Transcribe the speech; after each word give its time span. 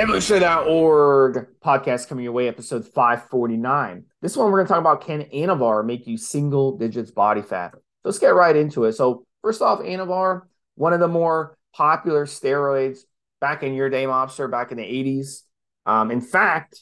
Evolutionary.org 0.00 1.46
podcast 1.62 2.08
coming 2.08 2.24
your 2.24 2.32
way, 2.32 2.48
episode 2.48 2.86
549. 2.86 4.06
This 4.22 4.34
one, 4.34 4.50
we're 4.50 4.56
going 4.56 4.66
to 4.66 4.72
talk 4.72 4.80
about 4.80 5.02
can 5.02 5.24
Anavar 5.24 5.84
make 5.84 6.06
you 6.06 6.16
single 6.16 6.78
digits 6.78 7.10
body 7.10 7.42
fat? 7.42 7.72
So 7.74 7.80
let's 8.04 8.18
get 8.18 8.28
right 8.28 8.56
into 8.56 8.84
it. 8.84 8.94
So, 8.94 9.26
first 9.42 9.60
off, 9.60 9.80
Anavar, 9.80 10.44
one 10.76 10.94
of 10.94 11.00
the 11.00 11.08
more 11.08 11.58
popular 11.74 12.24
steroids 12.24 13.00
back 13.42 13.62
in 13.62 13.74
your 13.74 13.90
day, 13.90 14.06
Mobster, 14.06 14.50
back 14.50 14.70
in 14.70 14.78
the 14.78 14.84
80s. 14.84 15.42
Um, 15.84 16.10
in 16.10 16.22
fact, 16.22 16.80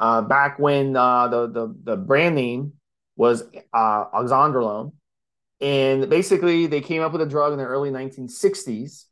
uh, 0.00 0.22
back 0.22 0.58
when 0.58 0.96
uh, 0.96 1.28
the, 1.28 1.48
the, 1.48 1.74
the 1.84 1.96
brand 1.98 2.36
name 2.36 2.72
was 3.16 3.42
uh, 3.74 4.04
oxandrolone, 4.14 4.92
and 5.60 6.08
basically 6.08 6.68
they 6.68 6.80
came 6.80 7.02
up 7.02 7.12
with 7.12 7.20
a 7.20 7.26
drug 7.26 7.52
in 7.52 7.58
the 7.58 7.66
early 7.66 7.90
1960s 7.90 9.04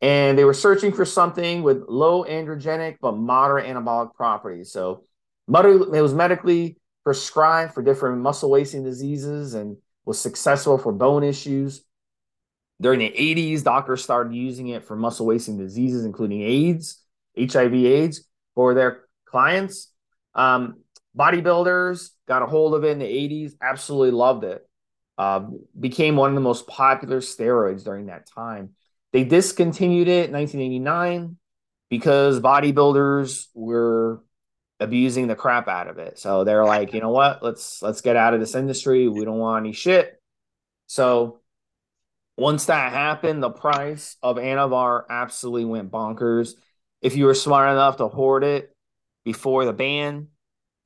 and 0.00 0.38
they 0.38 0.44
were 0.44 0.54
searching 0.54 0.92
for 0.92 1.04
something 1.04 1.62
with 1.62 1.84
low 1.88 2.24
androgenic 2.24 2.96
but 3.00 3.12
moderate 3.12 3.66
anabolic 3.66 4.14
properties. 4.14 4.72
So 4.72 5.04
it 5.48 6.02
was 6.02 6.14
medically 6.14 6.76
prescribed 7.04 7.74
for 7.74 7.82
different 7.82 8.20
muscle 8.20 8.50
wasting 8.50 8.84
diseases 8.84 9.54
and 9.54 9.76
was 10.04 10.18
successful 10.18 10.78
for 10.78 10.92
bone 10.92 11.22
issues. 11.22 11.82
During 12.80 13.00
the 13.00 13.10
80s, 13.10 13.62
doctors 13.62 14.02
started 14.02 14.34
using 14.34 14.68
it 14.68 14.84
for 14.84 14.96
muscle 14.96 15.26
wasting 15.26 15.58
diseases, 15.58 16.04
including 16.04 16.40
AIDS, 16.42 17.02
HIV 17.38 17.74
AIDS, 17.74 18.24
for 18.54 18.72
their 18.72 19.02
clients. 19.26 19.92
Um, 20.34 20.76
bodybuilders 21.16 22.10
got 22.26 22.42
a 22.42 22.46
hold 22.46 22.74
of 22.74 22.84
it 22.84 22.92
in 22.92 22.98
the 22.98 23.04
80s, 23.04 23.52
absolutely 23.60 24.12
loved 24.12 24.44
it. 24.44 24.66
Uh, 25.18 25.46
became 25.78 26.16
one 26.16 26.30
of 26.30 26.34
the 26.34 26.40
most 26.40 26.66
popular 26.66 27.20
steroids 27.20 27.84
during 27.84 28.06
that 28.06 28.26
time. 28.26 28.70
They 29.12 29.24
discontinued 29.24 30.08
it 30.08 30.26
in 30.26 30.32
1989 30.32 31.36
because 31.88 32.40
bodybuilders 32.40 33.48
were 33.54 34.22
abusing 34.78 35.26
the 35.26 35.34
crap 35.34 35.68
out 35.68 35.88
of 35.88 35.98
it. 35.98 36.18
So 36.18 36.44
they're 36.44 36.64
like, 36.64 36.94
you 36.94 37.00
know 37.00 37.10
what? 37.10 37.42
Let's 37.42 37.82
let's 37.82 38.00
get 38.00 38.16
out 38.16 38.34
of 38.34 38.40
this 38.40 38.54
industry. 38.54 39.08
We 39.08 39.24
don't 39.24 39.38
want 39.38 39.64
any 39.64 39.72
shit. 39.72 40.20
So 40.86 41.40
once 42.36 42.66
that 42.66 42.92
happened, 42.92 43.42
the 43.42 43.50
price 43.50 44.16
of 44.22 44.36
Anavar 44.36 45.04
absolutely 45.10 45.66
went 45.66 45.90
bonkers. 45.90 46.54
If 47.02 47.16
you 47.16 47.26
were 47.26 47.34
smart 47.34 47.70
enough 47.70 47.98
to 47.98 48.08
hoard 48.08 48.44
it 48.44 48.74
before 49.24 49.66
the 49.66 49.72
ban, 49.72 50.28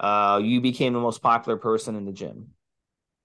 uh, 0.00 0.40
you 0.42 0.60
became 0.60 0.92
the 0.94 1.00
most 1.00 1.22
popular 1.22 1.56
person 1.56 1.94
in 1.94 2.06
the 2.06 2.12
gym. 2.12 2.53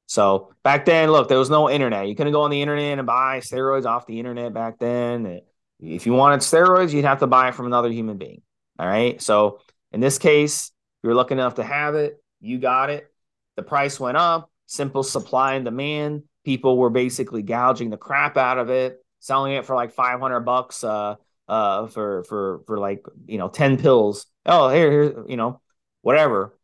So 0.09 0.55
back 0.63 0.85
then, 0.85 1.11
look, 1.11 1.29
there 1.29 1.37
was 1.37 1.51
no 1.51 1.69
internet. 1.69 2.07
You 2.07 2.15
couldn't 2.15 2.33
go 2.33 2.41
on 2.41 2.49
the 2.49 2.63
internet 2.63 2.97
and 2.97 3.05
buy 3.05 3.41
steroids 3.41 3.85
off 3.85 4.07
the 4.07 4.17
internet 4.17 4.51
back 4.55 4.79
then. 4.79 5.41
If 5.79 6.07
you 6.07 6.13
wanted 6.13 6.39
steroids, 6.39 6.91
you'd 6.91 7.05
have 7.05 7.19
to 7.19 7.27
buy 7.27 7.49
it 7.49 7.53
from 7.53 7.67
another 7.67 7.91
human 7.91 8.17
being. 8.17 8.41
All 8.79 8.87
right. 8.87 9.21
So 9.21 9.59
in 9.91 9.99
this 9.99 10.17
case, 10.17 10.71
you're 11.03 11.13
lucky 11.13 11.33
enough 11.33 11.55
to 11.55 11.63
have 11.63 11.93
it. 11.93 12.19
You 12.41 12.57
got 12.57 12.89
it. 12.89 13.07
The 13.55 13.61
price 13.61 13.99
went 13.99 14.17
up. 14.17 14.49
Simple 14.65 15.03
supply 15.03 15.53
and 15.53 15.63
demand. 15.63 16.23
People 16.43 16.75
were 16.75 16.89
basically 16.89 17.43
gouging 17.43 17.91
the 17.91 17.97
crap 17.97 18.35
out 18.35 18.57
of 18.57 18.71
it, 18.71 19.05
selling 19.19 19.53
it 19.53 19.65
for 19.67 19.75
like 19.75 19.91
500 19.91 20.39
bucks 20.39 20.83
uh, 20.83 21.17
uh, 21.47 21.85
for 21.85 22.23
for 22.23 22.61
for 22.65 22.79
like 22.79 23.05
you 23.27 23.37
know 23.37 23.49
10 23.49 23.77
pills. 23.77 24.25
Oh, 24.43 24.69
here, 24.69 24.91
here, 24.91 25.25
you 25.27 25.37
know, 25.37 25.61
whatever. 26.01 26.57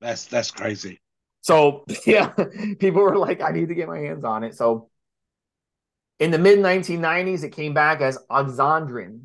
That's 0.00 0.26
that's 0.26 0.52
crazy. 0.52 1.00
So 1.44 1.84
yeah, 2.06 2.32
people 2.78 3.02
were 3.02 3.18
like, 3.18 3.42
I 3.42 3.50
need 3.50 3.68
to 3.68 3.74
get 3.74 3.86
my 3.86 3.98
hands 3.98 4.24
on 4.24 4.44
it. 4.44 4.56
So 4.56 4.88
in 6.18 6.30
the 6.30 6.38
mid 6.38 6.58
1990s, 6.58 7.44
it 7.44 7.50
came 7.50 7.74
back 7.74 8.00
as 8.00 8.18
Oxandrin 8.30 9.24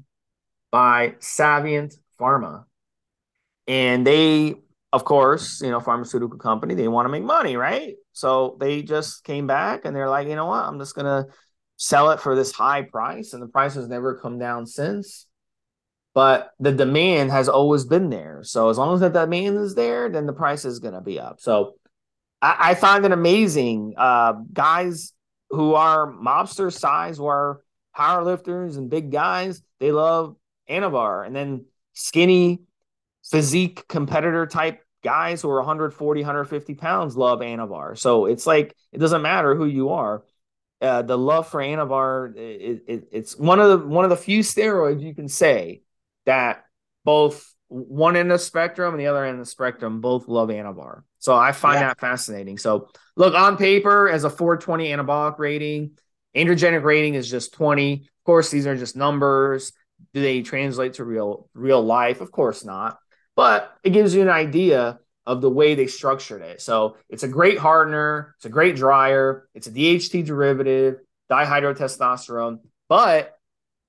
by 0.69 1.15
Savient 1.19 1.95
Pharma. 2.19 2.65
And 3.67 4.05
they, 4.05 4.55
of 4.91 5.05
course, 5.05 5.61
you 5.61 5.71
know, 5.71 5.79
pharmaceutical 5.79 6.37
company, 6.37 6.73
they 6.75 6.89
want 6.89 7.05
to 7.05 7.09
make 7.09 7.23
money, 7.23 7.55
right? 7.55 7.95
So 8.11 8.57
they 8.59 8.81
just 8.81 9.23
came 9.23 9.47
back 9.47 9.85
and 9.85 9.95
they're 9.95 10.09
like, 10.09 10.27
you 10.27 10.35
know 10.35 10.47
what? 10.47 10.65
I'm 10.65 10.77
just 10.77 10.95
gonna 10.95 11.27
sell 11.77 12.11
it 12.11 12.19
for 12.19 12.35
this 12.35 12.51
high 12.51 12.81
price. 12.81 13.31
And 13.31 13.41
the 13.41 13.47
price 13.47 13.75
has 13.75 13.87
never 13.87 14.19
come 14.19 14.37
down 14.37 14.65
since. 14.65 15.25
But 16.13 16.51
the 16.59 16.73
demand 16.73 17.31
has 17.31 17.47
always 17.47 17.85
been 17.85 18.09
there. 18.09 18.41
So 18.43 18.67
as 18.67 18.77
long 18.77 18.93
as 18.93 18.99
that 18.99 19.13
demand 19.13 19.57
is 19.57 19.73
there, 19.73 20.09
then 20.09 20.25
the 20.25 20.33
price 20.33 20.65
is 20.65 20.79
gonna 20.79 21.01
be 21.01 21.17
up. 21.17 21.39
So 21.39 21.75
I, 22.41 22.71
I 22.71 22.75
find 22.75 23.05
it 23.05 23.11
amazing. 23.11 23.95
Uh, 23.97 24.33
guys 24.53 25.13
who 25.49 25.73
are 25.75 26.11
mobster 26.11 26.71
size, 26.71 27.17
who 27.17 27.25
are 27.25 27.61
powerlifters 27.95 28.77
and 28.77 28.89
big 28.89 29.11
guys, 29.11 29.61
they 29.79 29.91
love 29.91 30.35
Anavar. 30.69 31.25
And 31.25 31.35
then 31.35 31.65
skinny, 31.93 32.61
physique 33.23 33.87
competitor 33.87 34.45
type 34.45 34.83
guys 35.03 35.41
who 35.41 35.49
are 35.49 35.57
140, 35.57 36.21
150 36.21 36.75
pounds 36.75 37.15
love 37.15 37.39
Anavar. 37.39 37.97
So 37.97 38.25
it's 38.25 38.45
like 38.45 38.75
it 38.91 38.99
doesn't 38.99 39.21
matter 39.21 39.55
who 39.55 39.65
you 39.65 39.89
are. 39.89 40.23
Uh, 40.81 41.01
the 41.01 41.17
love 41.17 41.47
for 41.47 41.59
Anavar, 41.59 42.35
it, 42.37 42.83
it, 42.87 43.07
it's 43.11 43.37
one 43.37 43.59
of 43.59 43.69
the 43.69 43.87
one 43.87 44.05
of 44.05 44.09
the 44.09 44.17
few 44.17 44.39
steroids 44.39 45.01
you 45.01 45.13
can 45.13 45.27
say 45.27 45.81
that 46.25 46.63
both 47.03 47.53
one 47.69 48.15
end 48.15 48.31
of 48.31 48.39
the 48.39 48.43
spectrum 48.43 48.93
and 48.93 48.99
the 48.99 49.07
other 49.07 49.23
end 49.23 49.39
of 49.39 49.45
the 49.45 49.49
spectrum 49.49 50.01
both 50.01 50.27
love 50.27 50.49
Anavar. 50.49 51.03
So 51.19 51.35
I 51.35 51.51
find 51.51 51.79
yeah. 51.79 51.89
that 51.89 51.99
fascinating. 51.99 52.57
So 52.57 52.89
look 53.15 53.35
on 53.35 53.57
paper 53.57 54.09
as 54.09 54.23
a 54.23 54.29
420 54.29 54.89
anabolic 54.89 55.37
rating, 55.39 55.91
androgenic 56.35 56.83
rating 56.83 57.13
is 57.13 57.29
just 57.29 57.53
20. 57.53 57.93
Of 57.93 58.25
course, 58.25 58.49
these 58.49 58.67
are 58.67 58.75
just 58.75 58.95
numbers. 58.95 59.71
Do 60.13 60.21
they 60.21 60.41
translate 60.41 60.93
to 60.93 61.03
real 61.03 61.49
real 61.53 61.83
life? 61.83 62.21
Of 62.21 62.31
course 62.31 62.65
not. 62.65 62.97
But 63.35 63.73
it 63.83 63.91
gives 63.91 64.13
you 64.13 64.21
an 64.21 64.29
idea 64.29 64.99
of 65.25 65.41
the 65.41 65.49
way 65.49 65.75
they 65.75 65.87
structured 65.87 66.41
it. 66.41 66.61
So 66.61 66.97
it's 67.07 67.23
a 67.23 67.27
great 67.27 67.59
hardener, 67.59 68.33
it's 68.37 68.45
a 68.45 68.49
great 68.49 68.75
dryer, 68.75 69.47
it's 69.53 69.67
a 69.67 69.71
DHT 69.71 70.25
derivative, 70.25 70.97
dihydrotestosterone, 71.29 72.59
but 72.87 73.37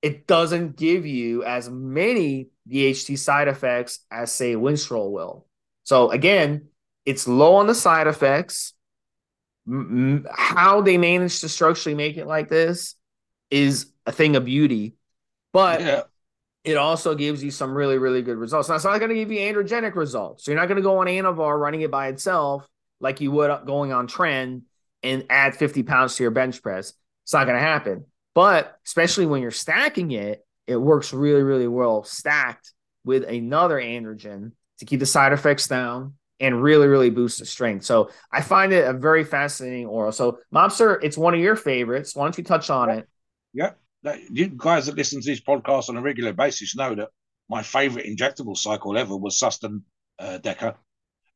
it 0.01 0.27
doesn't 0.27 0.77
give 0.77 1.05
you 1.05 1.43
as 1.43 1.69
many 1.69 2.49
DHT 2.71 3.17
side 3.17 3.47
effects 3.47 3.99
as 4.09 4.31
say 4.31 4.55
Winstrol 4.55 5.11
will. 5.11 5.45
So 5.83 6.11
again, 6.11 6.67
it's 7.05 7.27
low 7.27 7.55
on 7.55 7.67
the 7.67 7.75
side 7.75 8.07
effects. 8.07 8.73
M- 9.67 10.25
how 10.31 10.81
they 10.81 10.97
manage 10.97 11.41
to 11.41 11.49
structurally 11.49 11.95
make 11.95 12.17
it 12.17 12.25
like 12.25 12.49
this 12.49 12.95
is 13.49 13.91
a 14.05 14.11
thing 14.11 14.35
of 14.35 14.45
beauty, 14.45 14.95
but 15.53 15.81
yeah. 15.81 16.01
it 16.63 16.77
also 16.77 17.13
gives 17.13 17.43
you 17.43 17.51
some 17.51 17.73
really, 17.73 17.97
really 17.97 18.21
good 18.21 18.37
results. 18.37 18.69
Now, 18.69 18.75
it's 18.75 18.85
not 18.85 18.97
going 18.99 19.09
to 19.09 19.15
give 19.15 19.31
you 19.31 19.39
androgenic 19.39 19.95
results. 19.95 20.45
So 20.45 20.51
you're 20.51 20.59
not 20.59 20.67
going 20.67 20.77
to 20.77 20.81
go 20.81 20.99
on 20.99 21.07
Anavar 21.07 21.59
running 21.59 21.81
it 21.81 21.91
by 21.91 22.07
itself 22.07 22.67
like 22.99 23.19
you 23.19 23.31
would 23.31 23.49
uh, 23.49 23.59
going 23.59 23.91
on 23.91 24.07
Tren 24.07 24.61
and 25.03 25.25
add 25.29 25.55
50 25.55 25.83
pounds 25.83 26.15
to 26.15 26.23
your 26.23 26.31
bench 26.31 26.61
press. 26.61 26.93
It's 27.23 27.33
not 27.33 27.45
going 27.45 27.57
to 27.57 27.63
happen. 27.63 28.05
But 28.33 28.77
especially 28.85 29.25
when 29.25 29.41
you're 29.41 29.51
stacking 29.51 30.11
it, 30.11 30.45
it 30.71 30.81
works 30.81 31.13
really, 31.13 31.43
really 31.43 31.67
well 31.67 32.03
stacked 32.03 32.73
with 33.03 33.23
another 33.23 33.75
androgen 33.75 34.51
to 34.79 34.85
keep 34.85 34.99
the 34.99 35.05
side 35.05 35.33
effects 35.33 35.67
down 35.67 36.15
and 36.39 36.61
really, 36.61 36.87
really 36.87 37.09
boost 37.09 37.39
the 37.39 37.45
strength. 37.45 37.85
So 37.85 38.09
I 38.31 38.41
find 38.41 38.73
it 38.73 38.87
a 38.87 38.93
very 38.93 39.23
fascinating 39.23 39.85
oral. 39.85 40.11
So, 40.11 40.39
Mobster, 40.53 40.97
it's 41.03 41.17
one 41.17 41.35
of 41.35 41.39
your 41.39 41.55
favorites. 41.55 42.15
Why 42.15 42.25
don't 42.25 42.37
you 42.37 42.43
touch 42.43 42.69
on 42.69 42.89
it? 42.89 43.07
Yeah. 43.53 43.71
You 44.31 44.47
guys 44.47 44.87
that 44.87 44.95
listen 44.95 45.21
to 45.21 45.27
these 45.27 45.41
podcasts 45.41 45.89
on 45.89 45.97
a 45.97 46.01
regular 46.01 46.33
basis 46.33 46.75
know 46.75 46.95
that 46.95 47.09
my 47.47 47.61
favorite 47.61 48.07
injectable 48.07 48.57
cycle 48.57 48.97
ever 48.97 49.15
was 49.15 49.39
Susten 49.39 49.81
uh, 50.17 50.39
Deca. 50.41 50.75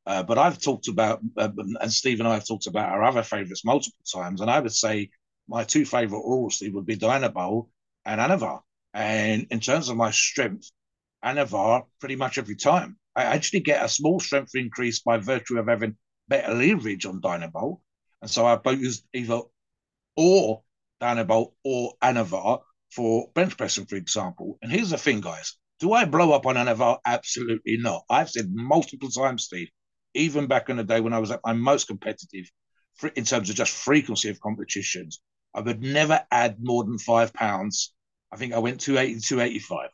Uh, 0.08 0.24
but 0.24 0.38
I've 0.38 0.60
talked 0.60 0.88
about, 0.88 1.20
uh, 1.38 1.50
and 1.82 1.94
Steve 1.94 2.20
and 2.20 2.28
I 2.28 2.36
have 2.36 2.48
talked 2.48 2.68
about 2.68 2.90
our 2.90 3.04
other 3.04 3.24
favorites 3.24 3.66
multiple 3.66 4.04
times. 4.12 4.42
And 4.42 4.50
I 4.50 4.60
would 4.60 4.74
say 4.74 5.10
my 5.48 5.64
two 5.64 5.86
favorite 5.86 6.24
orals, 6.24 6.54
Steve, 6.54 6.74
would 6.74 6.86
be 6.86 6.96
Dianabol 6.98 7.68
and 8.06 8.20
Anavar. 8.20 8.62
And 8.96 9.48
in 9.52 9.60
terms 9.60 9.90
of 9.90 9.98
my 9.98 10.12
strength, 10.12 10.72
Anavar 11.24 11.84
pretty 12.00 12.16
much 12.16 12.38
every 12.38 12.56
time. 12.56 12.98
I 13.16 13.24
actually 13.24 13.60
get 13.60 13.84
a 13.84 13.90
small 13.90 14.20
strength 14.20 14.56
increase 14.56 15.02
by 15.02 15.18
virtue 15.18 15.60
of 15.60 15.68
having 15.68 15.98
better 16.30 16.54
leverage 16.54 17.06
on 17.06 17.22
Dianabol. 17.22 17.82
And 18.22 18.32
so 18.32 18.46
I 18.46 18.56
both 18.56 18.80
used 18.80 19.06
either 19.14 19.42
or 20.16 20.64
Dianabol 21.02 21.54
or 21.64 21.94
Anavar 22.02 22.62
for 22.92 23.30
bench 23.34 23.58
pressing, 23.58 23.86
for 23.86 23.98
example. 23.98 24.58
And 24.62 24.72
here's 24.72 24.92
the 24.92 24.98
thing, 24.98 25.20
guys. 25.20 25.58
Do 25.80 25.92
I 25.92 26.06
blow 26.06 26.32
up 26.32 26.46
on 26.46 26.56
Anavar? 26.56 27.00
Absolutely 27.06 27.78
not. 27.78 28.04
I've 28.10 28.30
said 28.30 28.50
multiple 28.54 29.10
times, 29.10 29.44
Steve, 29.44 29.70
even 30.14 30.48
back 30.48 30.70
in 30.70 30.78
the 30.78 30.86
day 30.86 31.02
when 31.02 31.14
I 31.14 31.20
was 31.20 31.32
at 31.32 31.42
my 31.44 31.52
most 31.52 31.88
competitive 31.88 32.50
in 33.16 33.26
terms 33.26 33.50
of 33.50 33.58
just 33.58 33.74
frequency 33.74 34.30
of 34.30 34.40
competitions, 34.40 35.20
I 35.54 35.60
would 35.60 35.82
never 35.82 36.26
add 36.32 36.58
more 36.62 36.86
than 36.86 36.98
five 36.98 37.34
pounds. 37.34 37.94
I 38.36 38.38
think 38.38 38.52
I 38.52 38.60
went 38.60 38.82
280, 38.82 39.22
285. 39.22 39.90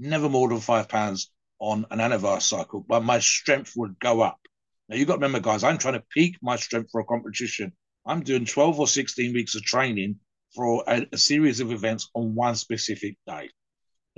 Never 0.00 0.28
more 0.28 0.48
than 0.48 0.58
five 0.58 0.88
pounds 0.88 1.30
on 1.60 1.86
an 1.92 2.00
Anavar 2.00 2.42
cycle, 2.42 2.84
but 2.88 3.04
my 3.04 3.20
strength 3.20 3.74
would 3.76 4.00
go 4.00 4.20
up. 4.20 4.40
Now 4.88 4.96
you've 4.96 5.06
got 5.06 5.14
to 5.14 5.20
remember, 5.20 5.38
guys, 5.38 5.62
I'm 5.62 5.78
trying 5.78 5.94
to 5.94 6.02
peak 6.10 6.38
my 6.42 6.56
strength 6.56 6.90
for 6.90 7.00
a 7.00 7.04
competition. 7.04 7.72
I'm 8.04 8.24
doing 8.24 8.46
12 8.46 8.80
or 8.80 8.88
16 8.88 9.32
weeks 9.32 9.54
of 9.54 9.62
training 9.62 10.16
for 10.56 10.82
a, 10.88 11.06
a 11.12 11.18
series 11.18 11.60
of 11.60 11.70
events 11.70 12.10
on 12.14 12.34
one 12.34 12.56
specific 12.56 13.16
day. 13.28 13.48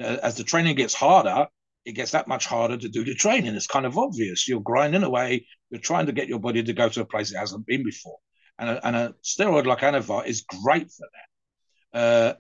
Uh, 0.03 0.17
as 0.23 0.37
the 0.37 0.45
training 0.45 0.77
gets 0.77 0.95
harder, 0.95 1.47
it 1.85 1.93
gets 1.93 2.13
that 2.13 2.29
much 2.29 2.47
harder 2.47 2.79
to 2.79 2.89
do 2.89 3.05
the 3.05 3.15
training. 3.15 3.55
It's 3.55 3.67
kind 3.67 3.85
of 3.85 3.99
obvious. 3.99 4.49
You're 4.49 4.61
grinding 4.61 5.03
away. 5.03 5.47
You're 5.69 5.83
trying 5.83 6.07
to 6.07 6.13
get 6.13 6.29
your 6.29 6.41
body 6.41 6.63
to 6.63 6.73
go 6.73 6.89
to 6.89 7.03
a 7.03 7.05
place 7.05 7.31
it 7.31 7.37
hasn't 7.37 7.67
been 7.67 7.85
before. 7.85 8.17
And 8.59 8.71
a, 8.71 8.87
and 8.87 8.97
a 8.97 9.15
steroid 9.23 9.67
like 9.67 9.81
Anavar 9.81 10.25
is 10.25 10.47
great 10.63 10.91
for 10.91 11.07
that. 11.13 11.99
Uh, 12.01 12.35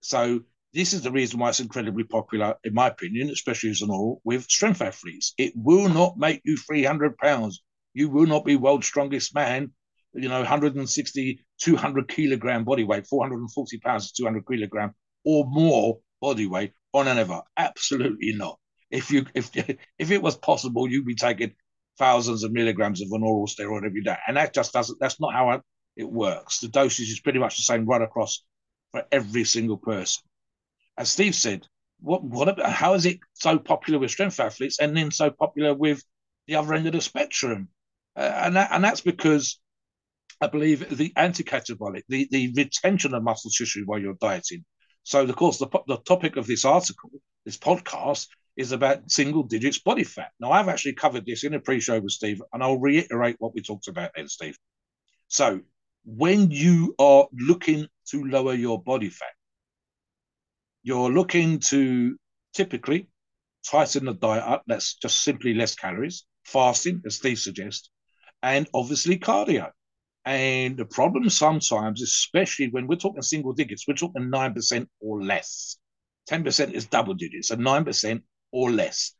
so 0.00 0.40
this 0.72 0.92
is 0.92 1.02
the 1.02 1.10
reason 1.10 1.40
why 1.40 1.48
it's 1.48 1.60
incredibly 1.60 2.04
popular, 2.04 2.54
in 2.62 2.74
my 2.74 2.88
opinion, 2.88 3.30
especially 3.30 3.70
as 3.70 3.82
an 3.82 3.90
oral 3.90 4.20
with 4.24 4.44
strength 4.44 4.80
athletes. 4.80 5.34
It 5.36 5.52
will 5.56 5.88
not 5.88 6.16
make 6.16 6.42
you 6.44 6.56
300 6.56 7.16
pounds. 7.18 7.62
You 7.92 8.08
will 8.08 8.26
not 8.26 8.44
be 8.44 8.56
world's 8.56 8.86
strongest 8.86 9.34
man, 9.34 9.72
you 10.12 10.28
know, 10.28 10.38
160, 10.38 11.44
200 11.60 12.08
kilogram 12.08 12.64
body 12.64 12.84
weight, 12.84 13.06
440 13.06 13.78
pounds, 13.78 14.12
200 14.12 14.46
kilogram 14.46 14.94
or 15.24 15.44
more 15.46 15.98
body 16.20 16.46
weight 16.46 16.72
on 16.92 17.06
Anavar. 17.06 17.42
Absolutely 17.56 18.32
not. 18.34 18.58
If 18.90 19.10
you 19.10 19.26
if 19.34 19.50
if 19.98 20.10
it 20.10 20.22
was 20.22 20.36
possible, 20.36 20.88
you'd 20.88 21.06
be 21.06 21.14
taking 21.14 21.52
thousands 21.98 22.44
of 22.44 22.52
milligrams 22.52 23.02
of 23.02 23.08
an 23.12 23.22
oral 23.22 23.46
steroid 23.46 23.84
every 23.84 24.02
day, 24.02 24.16
and 24.26 24.36
that 24.36 24.54
just 24.54 24.72
doesn't. 24.72 24.98
That's 25.00 25.20
not 25.20 25.32
how 25.32 25.62
it 25.96 26.10
works. 26.10 26.60
The 26.60 26.68
dosage 26.68 27.10
is 27.10 27.20
pretty 27.20 27.38
much 27.38 27.56
the 27.56 27.62
same 27.62 27.86
right 27.86 28.02
across 28.02 28.44
for 28.92 29.04
every 29.12 29.44
single 29.44 29.76
person. 29.76 30.22
As 30.96 31.10
Steve 31.10 31.34
said, 31.34 31.66
what 32.00 32.22
what 32.22 32.60
how 32.60 32.94
is 32.94 33.06
it 33.06 33.18
so 33.34 33.58
popular 33.58 33.98
with 33.98 34.10
strength 34.10 34.40
athletes 34.40 34.78
and 34.80 34.96
then 34.96 35.10
so 35.10 35.30
popular 35.30 35.74
with 35.74 36.02
the 36.46 36.56
other 36.56 36.74
end 36.74 36.86
of 36.86 36.92
the 36.92 37.00
spectrum? 37.00 37.68
Uh, 38.16 38.32
and 38.44 38.56
that, 38.56 38.70
and 38.72 38.82
that's 38.82 39.00
because 39.00 39.58
I 40.40 40.46
believe 40.46 40.96
the 40.96 41.12
anti-catabolic, 41.16 42.02
the, 42.08 42.26
the 42.30 42.52
retention 42.56 43.14
of 43.14 43.22
muscle 43.22 43.50
tissue 43.50 43.84
while 43.84 43.98
you're 43.98 44.14
dieting. 44.14 44.64
So, 45.02 45.22
of 45.22 45.36
course, 45.36 45.58
the, 45.58 45.68
the 45.86 45.98
topic 45.98 46.36
of 46.36 46.46
this 46.46 46.64
article, 46.64 47.10
this 47.44 47.58
podcast, 47.58 48.26
is 48.56 48.72
about 48.72 49.10
single 49.10 49.42
digits 49.42 49.78
body 49.78 50.04
fat. 50.04 50.30
Now, 50.40 50.50
I've 50.50 50.68
actually 50.68 50.94
covered 50.94 51.26
this 51.26 51.44
in 51.44 51.54
a 51.54 51.60
pre-show 51.60 52.00
with 52.00 52.12
Steve, 52.12 52.42
and 52.52 52.62
I'll 52.62 52.78
reiterate 52.78 53.36
what 53.38 53.54
we 53.54 53.62
talked 53.62 53.88
about 53.88 54.10
then, 54.16 54.28
Steve. 54.28 54.56
So, 55.28 55.60
when 56.04 56.50
you 56.50 56.94
are 56.98 57.28
looking 57.32 57.86
to 58.08 58.24
lower 58.24 58.54
your 58.54 58.82
body 58.82 59.10
fat, 59.10 59.28
you're 60.82 61.10
looking 61.10 61.58
to 61.60 62.16
typically 62.54 63.08
tighten 63.68 64.06
the 64.06 64.14
diet 64.14 64.44
up. 64.44 64.62
That's 64.66 64.94
just 64.94 65.22
simply 65.22 65.54
less 65.54 65.74
calories, 65.74 66.24
fasting, 66.44 67.02
as 67.06 67.16
Steve 67.16 67.38
suggests, 67.38 67.90
and 68.42 68.68
obviously 68.74 69.18
cardio. 69.18 69.70
And 70.24 70.76
the 70.76 70.84
problem 70.84 71.30
sometimes, 71.30 72.02
especially 72.02 72.68
when 72.70 72.86
we're 72.86 72.96
talking 72.96 73.22
single 73.22 73.52
digits, 73.52 73.86
we're 73.88 73.94
talking 73.94 74.30
9% 74.30 74.86
or 75.00 75.22
less. 75.22 75.76
10% 76.28 76.72
is 76.72 76.86
double 76.86 77.14
digits, 77.14 77.50
and 77.50 77.62
9% 77.62 78.22
or 78.52 78.70
less. 78.70 79.14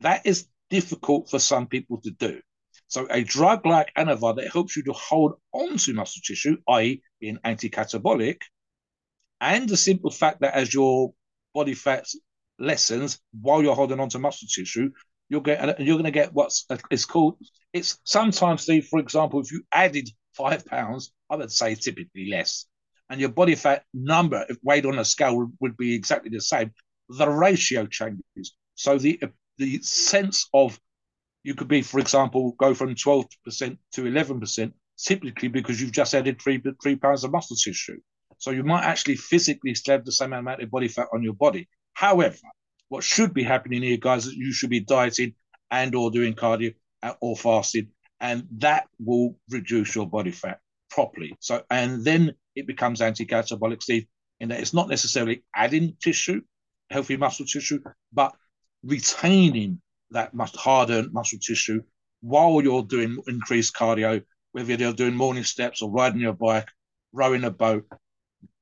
That 0.00 0.26
is 0.26 0.48
difficult 0.68 1.30
for 1.30 1.38
some 1.38 1.66
people 1.66 2.00
to 2.02 2.10
do. 2.10 2.40
So 2.88 3.06
a 3.10 3.22
drug 3.22 3.66
like 3.66 3.92
Anavar 3.96 4.36
that 4.36 4.52
helps 4.52 4.76
you 4.76 4.82
to 4.84 4.92
hold 4.92 5.34
on 5.52 5.76
to 5.78 5.94
muscle 5.94 6.22
tissue, 6.24 6.56
i.e. 6.68 7.02
being 7.20 7.38
anti-catabolic, 7.44 8.40
and 9.40 9.68
the 9.68 9.76
simple 9.76 10.10
fact 10.10 10.40
that 10.40 10.54
as 10.54 10.72
your 10.72 11.12
body 11.54 11.74
fat 11.74 12.06
lessens 12.58 13.18
while 13.40 13.62
you're 13.62 13.74
holding 13.74 14.00
on 14.00 14.08
to 14.10 14.18
muscle 14.18 14.48
tissue, 14.52 14.90
you'll 15.28 15.40
get 15.40 15.80
you're 15.80 15.96
going 15.96 16.04
to 16.04 16.10
get 16.10 16.34
what's 16.34 16.66
it's 16.90 17.04
called. 17.04 17.36
It's 17.72 17.98
sometimes, 18.04 18.62
Steve, 18.62 18.86
for 18.86 18.98
example, 18.98 19.40
if 19.40 19.52
you 19.52 19.62
added 19.72 20.08
five 20.34 20.66
pounds, 20.66 21.12
I 21.30 21.36
would 21.36 21.52
say 21.52 21.74
typically 21.74 22.28
less, 22.30 22.66
and 23.08 23.20
your 23.20 23.30
body 23.30 23.54
fat 23.54 23.84
number, 23.94 24.44
if 24.48 24.58
weighed 24.62 24.86
on 24.86 24.98
a 24.98 25.04
scale, 25.04 25.36
would, 25.36 25.52
would 25.60 25.76
be 25.76 25.94
exactly 25.94 26.30
the 26.30 26.40
same. 26.40 26.72
The 27.08 27.28
ratio 27.28 27.86
changes. 27.86 28.54
So 28.74 28.98
the 28.98 29.20
the 29.58 29.80
sense 29.82 30.48
of 30.52 30.78
you 31.42 31.54
could 31.54 31.68
be, 31.68 31.82
for 31.82 32.00
example, 32.00 32.52
go 32.58 32.74
from 32.74 32.94
12% 32.94 33.26
to 33.92 34.02
11% 34.02 34.72
typically 34.98 35.48
because 35.48 35.80
you've 35.80 35.92
just 35.92 36.14
added 36.14 36.40
three 36.40 36.62
three 36.82 36.96
pounds 36.96 37.24
of 37.24 37.32
muscle 37.32 37.56
tissue. 37.56 37.98
So 38.40 38.50
you 38.52 38.64
might 38.64 38.84
actually 38.84 39.16
physically 39.16 39.74
still 39.74 39.96
have 39.96 40.06
the 40.06 40.12
same 40.12 40.32
amount 40.32 40.62
of 40.62 40.70
body 40.70 40.88
fat 40.88 41.08
on 41.12 41.22
your 41.22 41.34
body. 41.34 41.68
However, 41.92 42.38
what 42.88 43.04
should 43.04 43.34
be 43.34 43.42
happening 43.42 43.82
here, 43.82 43.98
guys, 43.98 44.26
is 44.26 44.34
you 44.34 44.52
should 44.52 44.70
be 44.70 44.80
dieting 44.80 45.34
and 45.70 45.94
or 45.94 46.10
doing 46.10 46.32
cardio 46.32 46.72
or 47.20 47.36
fasting, 47.36 47.88
and 48.18 48.48
that 48.56 48.88
will 48.98 49.36
reduce 49.50 49.94
your 49.94 50.08
body 50.08 50.30
fat 50.30 50.58
properly. 50.88 51.36
So, 51.40 51.62
and 51.70 52.02
then 52.02 52.32
it 52.56 52.66
becomes 52.66 53.02
anti-catabolic, 53.02 53.82
Steve, 53.82 54.06
in 54.40 54.48
that 54.48 54.60
it's 54.60 54.74
not 54.74 54.88
necessarily 54.88 55.44
adding 55.54 55.96
tissue, 56.02 56.40
healthy 56.88 57.18
muscle 57.18 57.44
tissue, 57.44 57.80
but 58.10 58.34
retaining 58.82 59.82
that 60.12 60.32
much 60.32 60.56
harder 60.56 61.04
muscle 61.12 61.38
tissue 61.38 61.82
while 62.22 62.62
you're 62.62 62.82
doing 62.82 63.22
increased 63.28 63.74
cardio, 63.74 64.22
whether 64.52 64.74
you're 64.74 64.94
doing 64.94 65.14
morning 65.14 65.44
steps 65.44 65.82
or 65.82 65.90
riding 65.90 66.20
your 66.20 66.32
bike, 66.32 66.68
rowing 67.12 67.44
a 67.44 67.50
boat, 67.50 67.84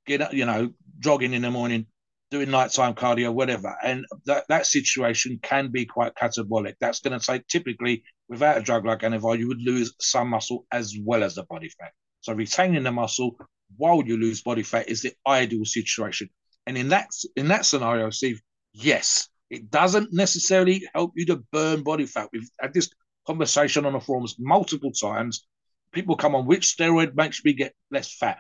get 0.09 0.33
you 0.33 0.47
know, 0.47 0.71
jogging 0.99 1.35
in 1.35 1.43
the 1.43 1.51
morning, 1.51 1.87
doing 2.31 2.51
nighttime 2.51 2.95
cardio, 2.95 3.33
whatever. 3.33 3.77
And 3.83 4.05
that, 4.27 4.45
that 4.49 4.67
situation 4.67 5.39
can 5.43 5.71
be 5.71 5.87
quite 5.87 6.15
catabolic. 6.15 6.75
That's 6.81 7.01
going 7.01 7.19
to 7.19 7.25
take 7.25 7.47
typically 7.47 8.03
without 8.29 8.59
a 8.59 8.63
drug 8.63 8.85
like 8.85 9.01
Anavar, 9.01 9.39
you 9.39 9.49
would 9.49 9.63
lose 9.63 9.95
some 10.01 10.29
muscle 10.29 10.67
as 10.73 10.95
well 11.05 11.23
as 11.23 11.35
the 11.35 11.45
body 11.45 11.71
fat. 11.81 11.93
So 12.21 12.35
retaining 12.35 12.83
the 12.83 12.93
muscle 12.93 13.37
while 13.77 14.03
you 14.05 14.17
lose 14.17 14.43
body 14.43 14.63
fat 14.63 14.89
is 14.89 15.03
the 15.03 15.13
ideal 15.27 15.65
situation. 15.65 16.29
And 16.67 16.77
in 16.77 16.89
that 16.91 17.09
in 17.37 17.49
that 17.49 17.65
scenario, 17.65 18.11
Steve, 18.11 18.41
yes, 18.73 19.29
it 19.51 19.71
doesn't 19.71 20.13
necessarily 20.13 20.87
help 20.95 21.13
you 21.17 21.27
to 21.27 21.43
burn 21.53 21.83
body 21.83 22.07
fat. 22.07 22.29
We've 22.33 22.51
had 22.61 22.75
this 22.75 22.91
conversation 23.27 23.87
on 23.87 23.95
the 23.95 24.01
forums 24.01 24.37
multiple 24.39 24.93
times. 24.93 25.47
People 25.93 26.17
come 26.17 26.35
on, 26.35 26.47
which 26.47 26.75
steroid 26.77 27.15
makes 27.15 27.43
me 27.45 27.55
get 27.55 27.75
less 27.91 28.15
fat? 28.15 28.39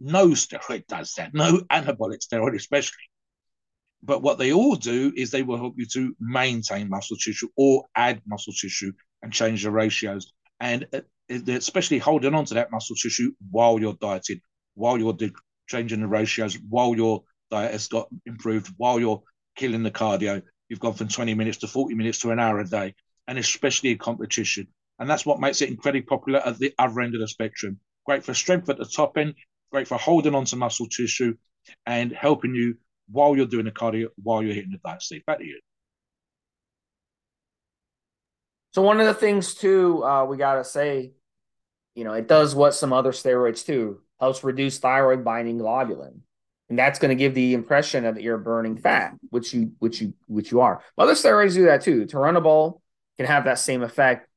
No 0.00 0.28
steroid 0.28 0.86
does 0.86 1.12
that. 1.14 1.34
No 1.34 1.58
anabolic 1.70 2.20
steroid, 2.26 2.56
especially. 2.56 2.96
But 4.02 4.22
what 4.22 4.38
they 4.38 4.52
all 4.52 4.76
do 4.76 5.12
is 5.14 5.30
they 5.30 5.42
will 5.42 5.58
help 5.58 5.74
you 5.76 5.86
to 5.92 6.16
maintain 6.18 6.88
muscle 6.88 7.18
tissue 7.18 7.48
or 7.56 7.84
add 7.94 8.22
muscle 8.26 8.54
tissue 8.54 8.92
and 9.22 9.32
change 9.32 9.62
the 9.62 9.70
ratios. 9.70 10.32
And 10.58 10.86
uh, 10.94 11.00
especially 11.46 11.98
holding 11.98 12.34
on 12.34 12.46
to 12.46 12.54
that 12.54 12.72
muscle 12.72 12.96
tissue 12.96 13.32
while 13.50 13.78
you're 13.78 13.98
dieting, 14.00 14.40
while 14.74 14.98
you're 14.98 15.16
changing 15.68 16.00
the 16.00 16.08
ratios, 16.08 16.58
while 16.68 16.96
your 16.96 17.24
diet 17.50 17.72
has 17.72 17.88
got 17.88 18.08
improved, 18.24 18.72
while 18.78 18.98
you're 18.98 19.22
killing 19.56 19.82
the 19.82 19.90
cardio. 19.90 20.42
You've 20.68 20.80
gone 20.80 20.94
from 20.94 21.08
20 21.08 21.34
minutes 21.34 21.58
to 21.58 21.66
40 21.66 21.94
minutes 21.94 22.20
to 22.20 22.30
an 22.30 22.38
hour 22.38 22.58
a 22.60 22.64
day, 22.64 22.94
and 23.26 23.38
especially 23.38 23.90
in 23.90 23.98
competition. 23.98 24.68
And 24.98 25.10
that's 25.10 25.26
what 25.26 25.40
makes 25.40 25.60
it 25.62 25.68
incredibly 25.68 26.02
popular 26.02 26.40
at 26.40 26.58
the 26.58 26.72
other 26.78 27.00
end 27.00 27.14
of 27.14 27.20
the 27.20 27.28
spectrum. 27.28 27.80
Great 28.06 28.24
for 28.24 28.34
strength 28.34 28.68
at 28.68 28.78
the 28.78 28.84
top 28.84 29.18
end, 29.18 29.34
great 29.70 29.88
for 29.88 29.98
holding 29.98 30.34
on 30.34 30.44
to 30.46 30.56
muscle 30.56 30.86
tissue 30.86 31.34
and 31.86 32.12
helping 32.12 32.54
you 32.54 32.76
while 33.10 33.36
you're 33.36 33.46
doing 33.46 33.64
the 33.64 33.70
cardio, 33.70 34.08
while 34.22 34.42
you're 34.42 34.54
hitting 34.54 34.70
the 34.72 34.78
diet 34.78 35.02
state. 35.02 35.26
Back 35.26 35.38
to 35.38 35.44
you. 35.44 35.60
So 38.72 38.82
one 38.82 39.00
of 39.00 39.06
the 39.06 39.14
things 39.14 39.54
too, 39.54 40.04
uh, 40.04 40.24
we 40.24 40.36
gotta 40.36 40.64
say, 40.64 41.12
you 41.94 42.04
know, 42.04 42.12
it 42.12 42.28
does 42.28 42.54
what 42.54 42.74
some 42.74 42.92
other 42.92 43.12
steroids 43.12 43.64
do, 43.66 44.00
helps 44.20 44.44
reduce 44.44 44.78
thyroid 44.78 45.24
binding 45.24 45.58
globulin 45.58 46.20
and 46.70 46.78
that's 46.78 47.00
going 47.00 47.10
to 47.10 47.16
give 47.16 47.34
the 47.34 47.52
impression 47.52 48.06
of 48.06 48.14
that 48.14 48.22
you're 48.22 48.38
burning 48.38 48.78
fat, 48.78 49.14
which 49.28 49.52
you 49.52 49.72
which 49.80 50.00
you 50.00 50.14
which 50.26 50.52
you 50.52 50.60
are. 50.60 50.82
Other 50.96 51.14
steroids 51.14 51.54
do 51.54 51.64
that 51.64 51.82
too. 51.82 52.06
Turinabol 52.06 52.80
can 53.18 53.26
have 53.26 53.44
that 53.44 53.58
same 53.58 53.82
effect 53.82 54.28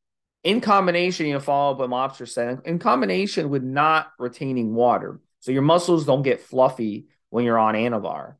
in 0.44 0.62
combination. 0.62 1.26
You 1.26 1.34
know, 1.34 1.40
follow 1.40 1.74
up 1.74 1.80
what 1.80 1.90
Mobster 1.90 2.28
said 2.28 2.62
in 2.66 2.80
combination 2.80 3.50
with 3.50 3.64
not 3.64 4.12
retaining 4.20 4.74
water, 4.74 5.20
so 5.40 5.52
your 5.52 5.62
muscles 5.62 6.06
don't 6.06 6.24
get 6.24 6.42
fluffy 6.42 7.08
when 7.30 7.46
you're 7.46 7.60
on 7.60 7.76
Anavar. 7.76 8.36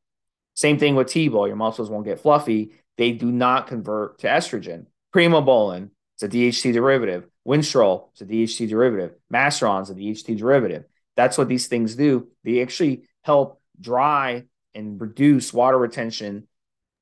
Same 0.56 0.78
thing 0.78 0.96
with 0.96 1.08
T-bol. 1.08 1.48
Your 1.48 1.56
muscles 1.56 1.90
won't 1.90 2.06
get 2.06 2.20
fluffy. 2.20 2.74
They 2.98 3.12
do 3.12 3.32
not 3.32 3.68
convert 3.68 4.20
to 4.20 4.28
estrogen. 4.28 4.86
Primobolan, 5.14 5.90
it's 6.16 6.24
a 6.24 6.30
DHT 6.30 6.74
derivative. 6.74 7.26
Winstrol, 7.48 8.10
it's 8.12 8.22
a 8.22 8.26
DHT 8.26 8.70
derivative. 8.70 9.16
Masteron's 9.32 9.90
a 9.90 9.96
DHT 9.96 10.38
derivative. 10.38 10.86
That's 11.16 11.38
what 11.38 11.48
these 11.48 11.68
things 11.68 11.96
do. 11.96 12.30
They 12.44 12.62
actually 12.62 13.04
help 13.24 13.62
dry 13.80 14.44
and 14.76 15.00
reduce 15.00 15.54
water 15.54 15.78
retention 15.78 16.48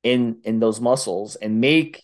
in 0.02 0.40
in 0.44 0.58
those 0.58 0.80
muscles 0.80 1.36
and 1.36 1.60
make 1.60 2.02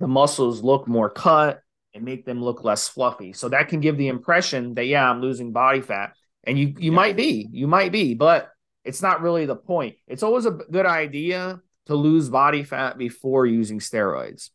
the 0.00 0.06
muscles 0.06 0.62
look 0.62 0.86
more 0.86 1.10
cut 1.10 1.62
and 1.94 2.04
make 2.04 2.26
them 2.26 2.42
look 2.42 2.64
less 2.64 2.88
fluffy. 2.88 3.32
So 3.32 3.48
that 3.50 3.68
can 3.68 3.80
give 3.80 3.96
the 3.96 4.08
impression 4.08 4.74
that 4.74 4.86
yeah, 4.86 5.08
I'm 5.08 5.20
losing 5.20 5.52
body 5.52 5.80
fat. 5.80 6.14
And 6.44 6.58
you 6.58 6.74
you 6.78 6.90
yeah. 6.90 6.96
might 6.96 7.16
be, 7.16 7.48
you 7.50 7.66
might 7.66 7.92
be, 7.92 8.14
but 8.14 8.50
it's 8.84 9.00
not 9.00 9.22
really 9.22 9.46
the 9.46 9.56
point. 9.56 9.96
It's 10.06 10.22
always 10.22 10.44
a 10.44 10.50
good 10.50 10.86
idea 10.86 11.60
to 11.86 11.94
lose 11.94 12.28
body 12.28 12.64
fat 12.64 12.98
before 12.98 13.46
using 13.46 13.78
steroids. 13.78 14.50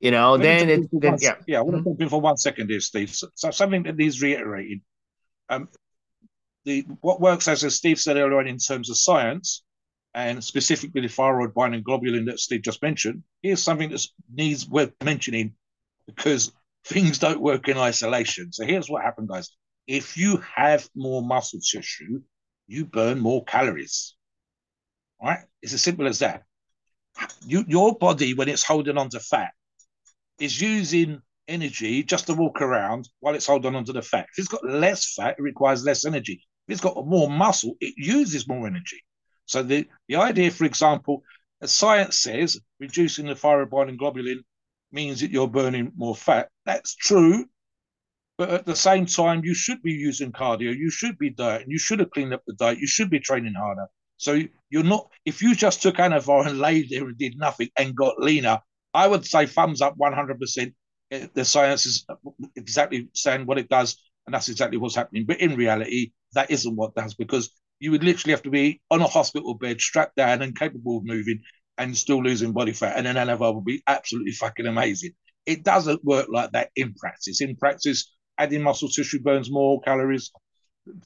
You 0.00 0.12
know, 0.12 0.36
then 0.36 0.70
it 0.70 0.88
then, 0.92 1.16
yeah. 1.20 1.34
Yeah, 1.46 1.58
I 1.58 1.62
want 1.62 1.84
to 1.84 1.90
mm-hmm. 1.90 2.06
for 2.06 2.20
one 2.20 2.36
second 2.36 2.70
here, 2.70 2.80
Steve. 2.80 3.10
So, 3.10 3.28
so 3.34 3.50
something 3.50 3.82
that 3.82 3.96
needs 3.96 4.22
reiterating. 4.22 4.82
Um, 5.48 5.68
the 6.64 6.82
what 7.00 7.20
works 7.20 7.48
as, 7.48 7.64
as 7.64 7.74
Steve 7.74 7.98
said 7.98 8.16
earlier 8.16 8.38
on 8.38 8.46
in 8.46 8.58
terms 8.58 8.90
of 8.90 8.96
science 8.96 9.62
and 10.14 10.42
specifically 10.42 11.00
the 11.00 11.08
thyroid 11.08 11.52
binding 11.52 11.82
globulin 11.82 12.26
that 12.26 12.38
Steve 12.38 12.62
just 12.62 12.80
mentioned, 12.80 13.24
here's 13.42 13.62
something 13.62 13.90
that 13.90 14.06
needs 14.32 14.68
worth 14.68 14.92
mentioning 15.02 15.54
because 16.06 16.52
things 16.84 17.18
don't 17.18 17.40
work 17.40 17.68
in 17.68 17.76
isolation. 17.76 18.52
So 18.52 18.64
here's 18.64 18.88
what 18.88 19.02
happened, 19.02 19.28
guys. 19.28 19.50
If 19.86 20.16
you 20.16 20.42
have 20.54 20.88
more 20.94 21.22
muscle 21.22 21.60
tissue, 21.60 22.20
you 22.66 22.84
burn 22.84 23.18
more 23.18 23.44
calories. 23.44 24.14
All 25.20 25.30
right? 25.30 25.40
It's 25.62 25.72
as 25.72 25.82
simple 25.82 26.06
as 26.06 26.18
that. 26.20 26.42
You, 27.46 27.64
your 27.66 27.96
body, 27.96 28.34
when 28.34 28.48
it's 28.48 28.64
holding 28.64 28.98
on 28.98 29.08
to 29.10 29.20
fat, 29.20 29.50
is 30.38 30.60
using 30.60 31.20
energy 31.48 32.02
just 32.02 32.26
to 32.26 32.34
walk 32.34 32.60
around 32.60 33.08
while 33.20 33.34
it's 33.34 33.46
holding 33.46 33.74
on 33.74 33.84
to 33.86 33.92
the 33.92 34.02
fat. 34.02 34.26
If 34.32 34.38
it's 34.38 34.48
got 34.48 34.64
less 34.64 35.14
fat, 35.14 35.36
it 35.38 35.42
requires 35.42 35.84
less 35.84 36.04
energy. 36.04 36.42
If 36.68 36.74
it's 36.74 36.80
got 36.82 37.06
more 37.06 37.30
muscle, 37.30 37.74
it 37.80 37.94
uses 37.96 38.46
more 38.46 38.66
energy. 38.66 39.02
So 39.46 39.62
the, 39.62 39.86
the 40.08 40.16
idea, 40.16 40.50
for 40.50 40.66
example, 40.66 41.22
as 41.62 41.72
science 41.72 42.18
says, 42.18 42.60
reducing 42.78 43.26
the 43.26 43.34
thyroid 43.34 43.70
binding 43.70 43.98
globulin 43.98 44.40
means 44.92 45.20
that 45.20 45.30
you're 45.30 45.48
burning 45.48 45.92
more 45.96 46.16
fat. 46.16 46.48
That's 46.64 46.94
true. 46.94 47.46
But 48.36 48.50
at 48.50 48.66
the 48.66 48.76
same 48.76 49.06
time, 49.06 49.42
you 49.44 49.54
should 49.54 49.82
be 49.82 49.92
using 49.92 50.30
cardio, 50.30 50.76
you 50.76 50.90
should 50.90 51.18
be 51.18 51.30
dieting, 51.30 51.70
you 51.70 51.78
should 51.78 51.98
have 51.98 52.10
cleaned 52.10 52.32
up 52.32 52.42
the 52.46 52.54
diet, 52.54 52.78
you 52.78 52.86
should 52.86 53.10
be 53.10 53.18
training 53.18 53.54
harder. 53.54 53.86
So 54.16 54.40
you're 54.70 54.84
not, 54.84 55.10
if 55.24 55.42
you 55.42 55.56
just 55.56 55.82
took 55.82 55.96
Anavar 55.96 56.46
and 56.46 56.60
laid 56.60 56.88
there 56.90 57.04
and 57.04 57.18
did 57.18 57.36
nothing 57.36 57.68
and 57.76 57.96
got 57.96 58.20
leaner, 58.20 58.60
I 58.94 59.08
would 59.08 59.26
say 59.26 59.46
thumbs 59.46 59.80
up 59.80 59.96
100%. 59.98 60.72
The 61.34 61.44
science 61.44 61.86
is 61.86 62.06
exactly 62.54 63.08
saying 63.14 63.46
what 63.46 63.58
it 63.58 63.68
does, 63.68 63.96
and 64.26 64.34
that's 64.34 64.48
exactly 64.48 64.78
what's 64.78 64.94
happening. 64.94 65.24
But 65.26 65.40
in 65.40 65.56
reality, 65.56 66.12
that 66.34 66.50
isn't 66.50 66.76
what 66.76 66.94
does 66.94 67.14
because 67.14 67.50
you 67.80 67.90
would 67.92 68.04
literally 68.04 68.32
have 68.32 68.42
to 68.42 68.50
be 68.50 68.80
on 68.90 69.00
a 69.00 69.06
hospital 69.06 69.54
bed, 69.54 69.80
strapped 69.80 70.16
down 70.16 70.42
and 70.42 70.58
capable 70.58 70.98
of 70.98 71.04
moving 71.04 71.40
and 71.78 71.96
still 71.96 72.22
losing 72.22 72.52
body 72.52 72.72
fat. 72.72 72.96
And 72.96 73.06
then 73.06 73.14
Anavar 73.14 73.54
would 73.54 73.64
be 73.64 73.82
absolutely 73.86 74.32
fucking 74.32 74.66
amazing. 74.66 75.12
It 75.46 75.62
doesn't 75.62 76.04
work 76.04 76.26
like 76.30 76.50
that 76.52 76.70
in 76.76 76.92
practice. 76.94 77.40
In 77.40 77.56
practice, 77.56 78.12
adding 78.36 78.62
muscle 78.62 78.88
tissue 78.88 79.20
burns 79.20 79.50
more 79.50 79.80
calories. 79.80 80.30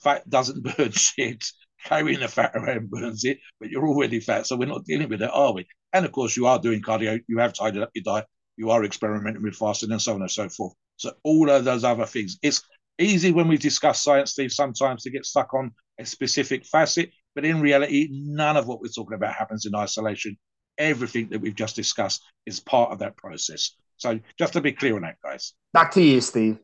Fat 0.01 0.29
doesn't 0.29 0.63
burn 0.77 0.91
shit. 0.93 1.45
Carrying 1.85 2.21
the 2.21 2.29
fat 2.29 2.53
around 2.55 2.91
burns 2.91 3.25
it, 3.25 3.41
but 3.59 3.69
you're 3.69 3.87
already 3.87 4.21
fat. 4.21 4.47
So 4.47 4.57
we're 4.57 4.69
not 4.69 4.85
dealing 4.85 5.09
with 5.09 5.21
it, 5.21 5.31
are 5.33 5.53
we? 5.53 5.67
And 5.93 6.05
of 6.05 6.13
course, 6.13 6.37
you 6.37 6.47
are 6.47 6.59
doing 6.59 6.81
cardio. 6.81 7.21
You 7.27 7.39
have 7.39 7.55
tidied 7.55 7.83
up 7.83 7.91
your 7.93 8.05
diet. 8.05 8.27
You 8.57 8.71
are 8.71 8.85
experimenting 8.85 9.43
with 9.43 9.57
fasting 9.57 9.91
and 9.91 10.01
so 10.01 10.15
on 10.15 10.21
and 10.23 10.31
so 10.31 10.49
forth. 10.49 10.75
So 10.97 11.13
all 11.25 11.51
of 11.51 11.65
those 11.65 11.83
other 11.83 12.07
things. 12.07 12.39
It's 12.41 12.63
easy 13.01 13.33
when 13.33 13.49
we 13.49 13.57
discuss 13.57 14.01
science, 14.01 14.31
Steve, 14.31 14.53
sometimes 14.53 15.03
to 15.03 15.11
get 15.11 15.27
stuck 15.27 15.53
on 15.55 15.73
a 15.99 16.07
specific 16.07 16.65
facet. 16.65 17.11
But 17.35 17.45
in 17.45 17.61
reality, 17.61 18.09
none 18.13 18.57
of 18.57 18.69
what 18.69 18.81
we're 18.81 18.89
talking 18.89 19.17
about 19.17 19.35
happens 19.35 19.67
in 19.67 19.75
isolation. 19.75 20.37
Everything 20.79 21.29
that 21.31 21.41
we've 21.41 21.55
just 21.55 21.77
discussed 21.77 22.23
is 22.47 22.61
part 22.61 22.93
of 22.93 22.99
that 23.01 23.17
process. 23.17 23.73
So 23.97 24.19
just 24.39 24.55
to 24.55 24.61
be 24.61 24.73
clear 24.73 24.97
on 24.97 25.03
that, 25.03 25.17
guys. 25.23 25.53
Back 25.73 25.93
to 25.93 26.03
you, 26.03 26.21
Steve. 26.21 26.59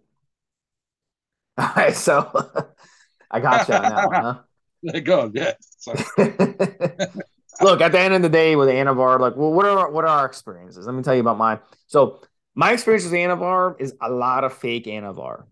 All 1.59 1.73
right, 1.77 1.95
so 1.95 2.31
I 3.31 3.41
got 3.41 3.69
you 3.69 3.75
on 3.75 3.89
that 3.89 4.05
one, 4.05 4.17
huh? 4.17 4.39
Yeah. 5.35 5.53
Look, 7.61 7.81
at 7.81 7.91
the 7.93 7.99
end 7.99 8.15
of 8.15 8.23
the 8.23 8.29
day 8.29 8.55
with 8.57 8.69
Anavar, 8.69 9.19
like, 9.19 9.35
well, 9.37 9.53
what 9.53 9.67
are 9.67 9.91
what 9.91 10.05
are 10.05 10.09
our 10.21 10.27
experiences? 10.27 10.87
Let 10.87 10.95
me 10.95 11.03
tell 11.03 11.15
you 11.15 11.21
about 11.21 11.39
mine. 11.39 11.59
So 11.89 12.21
my 12.55 12.73
experience 12.73 13.05
with 13.05 13.15
Anavar 13.15 13.75
is 13.81 13.95
a 14.01 14.09
lot 14.11 14.45
of 14.45 14.53
fake 14.57 14.85
Anavar, 14.87 15.45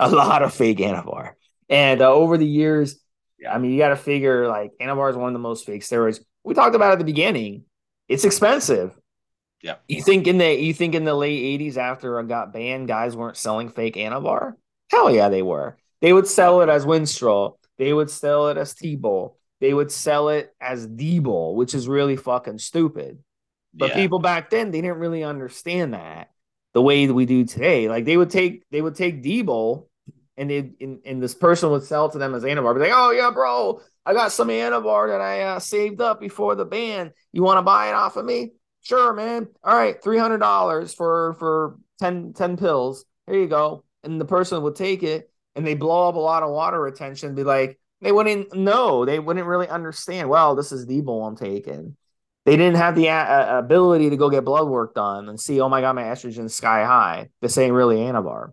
a 0.00 0.10
lot 0.10 0.42
of 0.42 0.52
fake 0.52 0.78
Anavar, 0.78 1.34
and 1.68 2.02
uh, 2.02 2.12
over 2.12 2.36
the 2.36 2.46
years, 2.46 2.98
yeah. 3.38 3.54
I 3.54 3.58
mean, 3.58 3.70
you 3.70 3.78
got 3.78 3.90
to 3.90 3.96
figure 3.96 4.48
like 4.48 4.72
Anavar 4.80 5.10
is 5.10 5.16
one 5.16 5.28
of 5.28 5.32
the 5.34 5.38
most 5.38 5.66
fake 5.66 5.82
steroids. 5.82 6.20
We 6.42 6.54
talked 6.54 6.74
about 6.74 6.92
at 6.92 6.98
the 6.98 7.04
beginning. 7.04 7.64
It's 8.08 8.24
expensive. 8.24 8.94
Yeah. 9.62 9.76
You 9.88 10.02
think 10.02 10.26
in 10.26 10.38
the 10.38 10.54
you 10.54 10.72
think 10.72 10.94
in 10.94 11.04
the 11.04 11.14
late 11.14 11.60
'80s 11.60 11.76
after 11.76 12.20
it 12.20 12.28
got 12.28 12.52
banned, 12.52 12.88
guys 12.88 13.16
weren't 13.16 13.36
selling 13.36 13.68
fake 13.68 13.96
Anavar? 13.96 14.54
Hell 14.90 15.10
yeah, 15.10 15.28
they 15.28 15.42
were. 15.42 15.76
They 16.00 16.12
would 16.12 16.26
sell 16.26 16.60
it 16.60 16.68
as 16.68 16.84
Winstrol. 16.84 17.56
They 17.78 17.92
would 17.92 18.10
sell 18.10 18.48
it 18.48 18.56
as 18.56 18.74
T-Bol. 18.74 19.36
They 19.60 19.74
would 19.74 19.90
sell 19.90 20.28
it 20.28 20.54
as 20.60 20.86
D-Bol, 20.86 21.56
which 21.56 21.74
is 21.74 21.88
really 21.88 22.16
fucking 22.16 22.58
stupid. 22.58 23.18
But 23.74 23.90
yeah. 23.90 23.96
people 23.96 24.18
back 24.18 24.50
then 24.50 24.70
they 24.70 24.80
didn't 24.80 24.98
really 24.98 25.24
understand 25.24 25.94
that 25.94 26.30
the 26.72 26.82
way 26.82 27.06
that 27.06 27.14
we 27.14 27.26
do 27.26 27.44
today. 27.44 27.88
Like 27.88 28.04
they 28.04 28.16
would 28.16 28.30
take 28.30 28.62
they 28.70 28.82
would 28.82 28.94
take 28.94 29.22
D-Bol 29.22 29.88
and 30.36 30.50
they 30.50 30.70
and, 30.80 31.00
and 31.04 31.22
this 31.22 31.34
person 31.34 31.70
would 31.70 31.82
sell 31.84 32.10
to 32.10 32.18
them 32.18 32.34
as 32.34 32.42
Anavar. 32.44 32.74
Be 32.74 32.80
like, 32.80 32.92
oh 32.94 33.10
yeah, 33.10 33.30
bro, 33.30 33.80
I 34.04 34.12
got 34.12 34.32
some 34.32 34.48
Anavar 34.48 35.08
that 35.08 35.20
I 35.20 35.42
uh, 35.42 35.58
saved 35.58 36.00
up 36.00 36.20
before 36.20 36.54
the 36.54 36.64
ban. 36.64 37.12
You 37.32 37.42
want 37.42 37.58
to 37.58 37.62
buy 37.62 37.88
it 37.88 37.94
off 37.94 38.16
of 38.16 38.24
me? 38.24 38.52
Sure, 38.82 39.12
man. 39.12 39.48
All 39.64 39.76
right, 39.76 40.02
three 40.02 40.18
hundred 40.18 40.38
dollars 40.38 40.94
for 40.94 41.34
for 41.34 41.76
10, 41.98 42.32
10 42.34 42.56
pills. 42.56 43.04
Here 43.26 43.40
you 43.40 43.48
go. 43.48 43.84
And 44.04 44.20
the 44.20 44.24
person 44.24 44.62
would 44.62 44.76
take 44.76 45.02
it 45.02 45.30
and 45.54 45.66
they 45.66 45.74
blow 45.74 46.08
up 46.08 46.14
a 46.14 46.18
lot 46.18 46.42
of 46.42 46.50
water 46.50 46.80
retention. 46.80 47.34
Be 47.34 47.44
like, 47.44 47.78
they 48.00 48.12
wouldn't 48.12 48.54
know. 48.54 49.04
They 49.04 49.18
wouldn't 49.18 49.46
really 49.46 49.68
understand. 49.68 50.28
Well, 50.28 50.54
this 50.54 50.72
is 50.72 50.86
the 50.86 51.00
bowl 51.00 51.26
I'm 51.26 51.36
taking. 51.36 51.96
They 52.44 52.56
didn't 52.56 52.76
have 52.76 52.94
the 52.94 53.08
a- 53.08 53.58
ability 53.58 54.10
to 54.10 54.16
go 54.16 54.30
get 54.30 54.44
blood 54.44 54.68
work 54.68 54.94
done 54.94 55.28
and 55.28 55.40
see, 55.40 55.60
oh 55.60 55.68
my 55.68 55.80
god, 55.80 55.94
my 55.94 56.04
estrogen's 56.04 56.54
sky 56.54 56.84
high. 56.84 57.30
This 57.40 57.58
ain't 57.58 57.72
really 57.72 57.96
Anavar. 57.96 58.52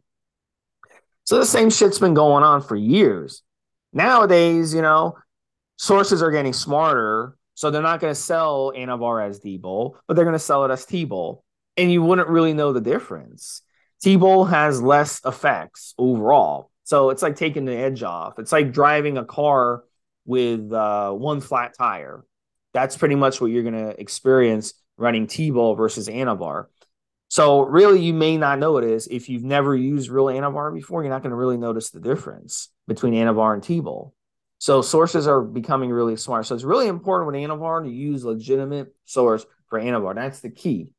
So 1.25 1.39
the 1.39 1.45
same 1.45 1.69
shit's 1.69 1.99
been 1.99 2.13
going 2.13 2.43
on 2.43 2.61
for 2.61 2.75
years. 2.75 3.43
Nowadays, 3.93 4.73
you 4.73 4.81
know, 4.81 5.15
sources 5.77 6.21
are 6.21 6.31
getting 6.31 6.53
smarter, 6.53 7.37
so 7.53 7.69
they're 7.69 7.81
not 7.81 7.99
going 7.99 8.11
to 8.11 8.19
sell 8.19 8.73
Anavar 8.75 9.27
as 9.27 9.39
D-Bol, 9.39 9.97
but 10.07 10.15
they're 10.15 10.25
going 10.25 10.33
to 10.33 10.39
sell 10.39 10.65
it 10.65 10.71
as 10.71 10.85
T-Bol, 10.85 11.43
and 11.77 11.91
you 11.91 12.01
wouldn't 12.01 12.27
really 12.27 12.53
know 12.53 12.73
the 12.73 12.81
difference. 12.81 13.61
T-Bol 14.01 14.45
has 14.45 14.81
less 14.81 15.21
effects 15.25 15.93
overall, 15.97 16.71
so 16.83 17.09
it's 17.09 17.21
like 17.21 17.35
taking 17.35 17.65
the 17.65 17.75
edge 17.75 18.03
off. 18.03 18.39
It's 18.39 18.51
like 18.51 18.73
driving 18.73 19.17
a 19.17 19.25
car 19.25 19.83
with 20.25 20.73
uh, 20.73 21.11
one 21.11 21.41
flat 21.41 21.73
tire. 21.77 22.25
That's 22.73 22.97
pretty 22.97 23.15
much 23.15 23.39
what 23.39 23.51
you're 23.51 23.63
going 23.63 23.73
to 23.75 23.99
experience 23.99 24.73
running 24.97 25.27
T-Bol 25.27 25.75
versus 25.75 26.09
Anavar. 26.09 26.65
So 27.33 27.61
really, 27.63 27.99
you 27.99 28.13
may 28.13 28.37
not 28.37 28.59
notice 28.59 29.07
if 29.07 29.27
you've 29.27 29.43
never 29.43 29.75
used 29.75 30.11
real 30.11 30.25
Anavar 30.25 30.71
before. 30.71 31.01
You're 31.01 31.11
not 31.11 31.23
going 31.23 31.31
to 31.31 31.35
really 31.35 31.57
notice 31.57 31.89
the 31.89 31.99
difference 31.99 32.69
between 32.87 33.15
Anavar 33.15 33.55
and 33.55 33.63
T-Bol. 33.63 34.13
So 34.59 34.83
sources 34.83 35.25
are 35.25 35.41
becoming 35.41 35.89
really 35.89 36.15
smart. 36.15 36.45
So 36.45 36.53
it's 36.53 36.63
really 36.63 36.87
important 36.87 37.25
with 37.25 37.35
Anavar 37.35 37.83
to 37.83 37.89
use 37.89 38.23
legitimate 38.23 38.93
source 39.05 39.47
for 39.65 39.81
Anavar. 39.81 40.13
That's 40.13 40.41
the 40.41 40.51
key. 40.51 40.89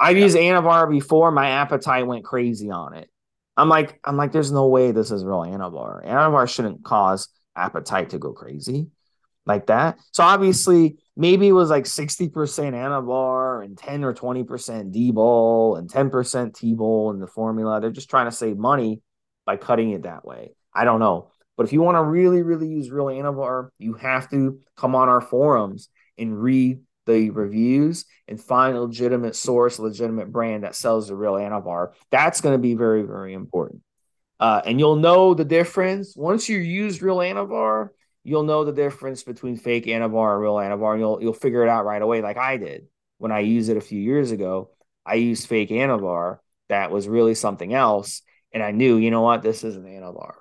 I've 0.00 0.16
yeah. 0.16 0.22
used 0.22 0.38
Anavar 0.38 0.90
before. 0.90 1.30
My 1.30 1.50
appetite 1.50 2.06
went 2.06 2.24
crazy 2.24 2.70
on 2.70 2.94
it. 2.94 3.10
I'm 3.54 3.68
like, 3.68 4.00
I'm 4.04 4.16
like, 4.16 4.32
there's 4.32 4.50
no 4.50 4.68
way 4.68 4.90
this 4.90 5.10
is 5.10 5.22
real 5.22 5.40
Anavar. 5.40 6.02
Anavar 6.06 6.48
shouldn't 6.48 6.82
cause 6.82 7.28
appetite 7.54 8.08
to 8.10 8.18
go 8.18 8.32
crazy 8.32 8.86
like 9.44 9.66
that. 9.66 9.98
So 10.12 10.22
obviously, 10.22 10.96
maybe 11.16 11.48
it 11.48 11.52
was 11.52 11.70
like 11.70 11.84
60% 11.84 12.30
Anavar 12.32 13.64
and 13.64 13.78
10 13.78 14.04
or 14.04 14.12
20% 14.12 14.92
D-Bol 14.92 15.76
and 15.76 15.88
10% 15.90 16.54
T-Bol 16.54 17.10
in 17.12 17.20
the 17.20 17.26
formula. 17.26 17.80
They're 17.80 17.90
just 17.90 18.10
trying 18.10 18.26
to 18.26 18.32
save 18.32 18.56
money 18.56 19.00
by 19.46 19.56
cutting 19.56 19.90
it 19.90 20.02
that 20.02 20.24
way. 20.24 20.54
I 20.72 20.84
don't 20.84 21.00
know. 21.00 21.30
But 21.56 21.66
if 21.66 21.72
you 21.72 21.82
want 21.82 21.96
to 21.96 22.02
really, 22.02 22.42
really 22.42 22.68
use 22.68 22.90
real 22.90 23.06
Anavar, 23.06 23.68
you 23.78 23.94
have 23.94 24.28
to 24.30 24.58
come 24.76 24.96
on 24.96 25.08
our 25.08 25.20
forums 25.20 25.88
and 26.18 26.40
read 26.40 26.80
the 27.06 27.30
reviews 27.30 28.06
and 28.26 28.40
find 28.40 28.76
a 28.76 28.80
legitimate 28.80 29.36
source, 29.36 29.78
legitimate 29.78 30.32
brand 30.32 30.64
that 30.64 30.74
sells 30.74 31.08
the 31.08 31.14
real 31.14 31.34
Anavar. 31.34 31.92
That's 32.10 32.40
going 32.40 32.54
to 32.54 32.58
be 32.58 32.74
very, 32.74 33.02
very 33.02 33.34
important. 33.34 33.82
Uh, 34.40 34.62
and 34.64 34.80
you'll 34.80 34.96
know 34.96 35.34
the 35.34 35.44
difference 35.44 36.16
once 36.16 36.48
you 36.48 36.58
use 36.58 37.02
real 37.02 37.18
Anavar 37.18 37.90
you'll 38.24 38.42
know 38.42 38.64
the 38.64 38.72
difference 38.72 39.22
between 39.22 39.56
fake 39.56 39.84
Anavar 39.86 40.32
and 40.32 40.42
real 40.42 40.54
Anavar, 40.54 40.92
and 40.92 41.00
you'll 41.00 41.22
you'll 41.22 41.34
figure 41.34 41.62
it 41.62 41.68
out 41.68 41.84
right 41.84 42.02
away, 42.02 42.22
like 42.22 42.38
I 42.38 42.56
did 42.56 42.88
when 43.18 43.30
I 43.30 43.40
used 43.40 43.70
it 43.70 43.76
a 43.76 43.82
few 43.82 44.00
years 44.00 44.32
ago. 44.32 44.70
I 45.06 45.14
used 45.14 45.46
fake 45.46 45.68
Anavar 45.68 46.38
that 46.68 46.90
was 46.90 47.06
really 47.06 47.34
something 47.34 47.72
else, 47.74 48.22
and 48.52 48.62
I 48.62 48.70
knew, 48.72 48.96
you 48.96 49.10
know 49.10 49.20
what, 49.20 49.42
this 49.42 49.62
isn't 49.62 49.84
Anavar. 49.84 50.34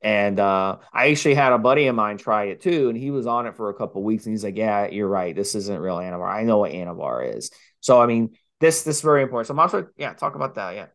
And 0.00 0.38
uh, 0.38 0.78
I 0.92 1.10
actually 1.10 1.34
had 1.34 1.52
a 1.52 1.58
buddy 1.58 1.86
of 1.86 1.96
mine 1.96 2.18
try 2.18 2.44
it 2.44 2.60
too, 2.60 2.88
and 2.90 2.96
he 2.96 3.10
was 3.10 3.26
on 3.26 3.46
it 3.46 3.56
for 3.56 3.70
a 3.70 3.74
couple 3.74 4.02
weeks, 4.02 4.26
and 4.26 4.32
he's 4.32 4.44
like, 4.44 4.56
"Yeah, 4.56 4.86
you're 4.86 5.08
right. 5.08 5.34
This 5.34 5.54
isn't 5.54 5.80
real 5.80 5.96
Anavar. 5.96 6.30
I 6.32 6.44
know 6.44 6.58
what 6.58 6.72
Anavar 6.72 7.36
is." 7.36 7.50
So, 7.80 8.00
I 8.00 8.06
mean, 8.06 8.36
this 8.60 8.82
this 8.82 8.96
is 8.96 9.02
very 9.02 9.22
important. 9.22 9.48
So, 9.48 9.58
also 9.58 9.88
yeah, 9.96 10.12
talk 10.12 10.34
about 10.34 10.54
that. 10.56 10.74
Yeah, 10.74 10.86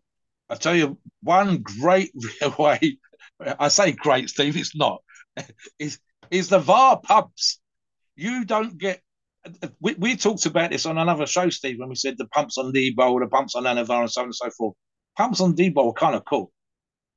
I'll 0.50 0.58
tell 0.58 0.76
you 0.76 0.98
one 1.24 1.58
great 1.58 2.12
way. 2.60 3.00
I 3.40 3.70
say 3.70 3.92
great, 3.94 4.30
Steve. 4.30 4.56
It's 4.56 4.76
not. 4.76 5.02
is 5.80 6.00
is 6.32 6.50
the 6.50 6.60
VAR 6.60 7.00
pumps. 7.00 7.60
You 8.16 8.46
don't 8.46 8.78
get. 8.78 9.02
We, 9.80 9.94
we 9.96 10.16
talked 10.16 10.46
about 10.46 10.72
this 10.72 10.86
on 10.86 10.98
another 10.98 11.26
show, 11.26 11.50
Steve, 11.50 11.80
when 11.80 11.90
we 11.90 11.96
said 11.96 12.18
the 12.18 12.28
pumps 12.28 12.58
on 12.58 12.72
D-Bol, 12.74 13.20
the 13.20 13.28
pumps 13.28 13.56
on 13.56 13.64
Anavar, 13.64 14.02
and 14.02 14.12
so 14.12 14.22
on 14.22 14.28
and 14.28 14.36
so 14.36 14.50
forth. 14.50 14.76
Pumps 15.18 15.40
on 15.40 15.56
D-Bol 15.56 15.90
are 15.90 15.94
kind 15.94 16.16
of 16.16 16.26
cool, 16.26 16.52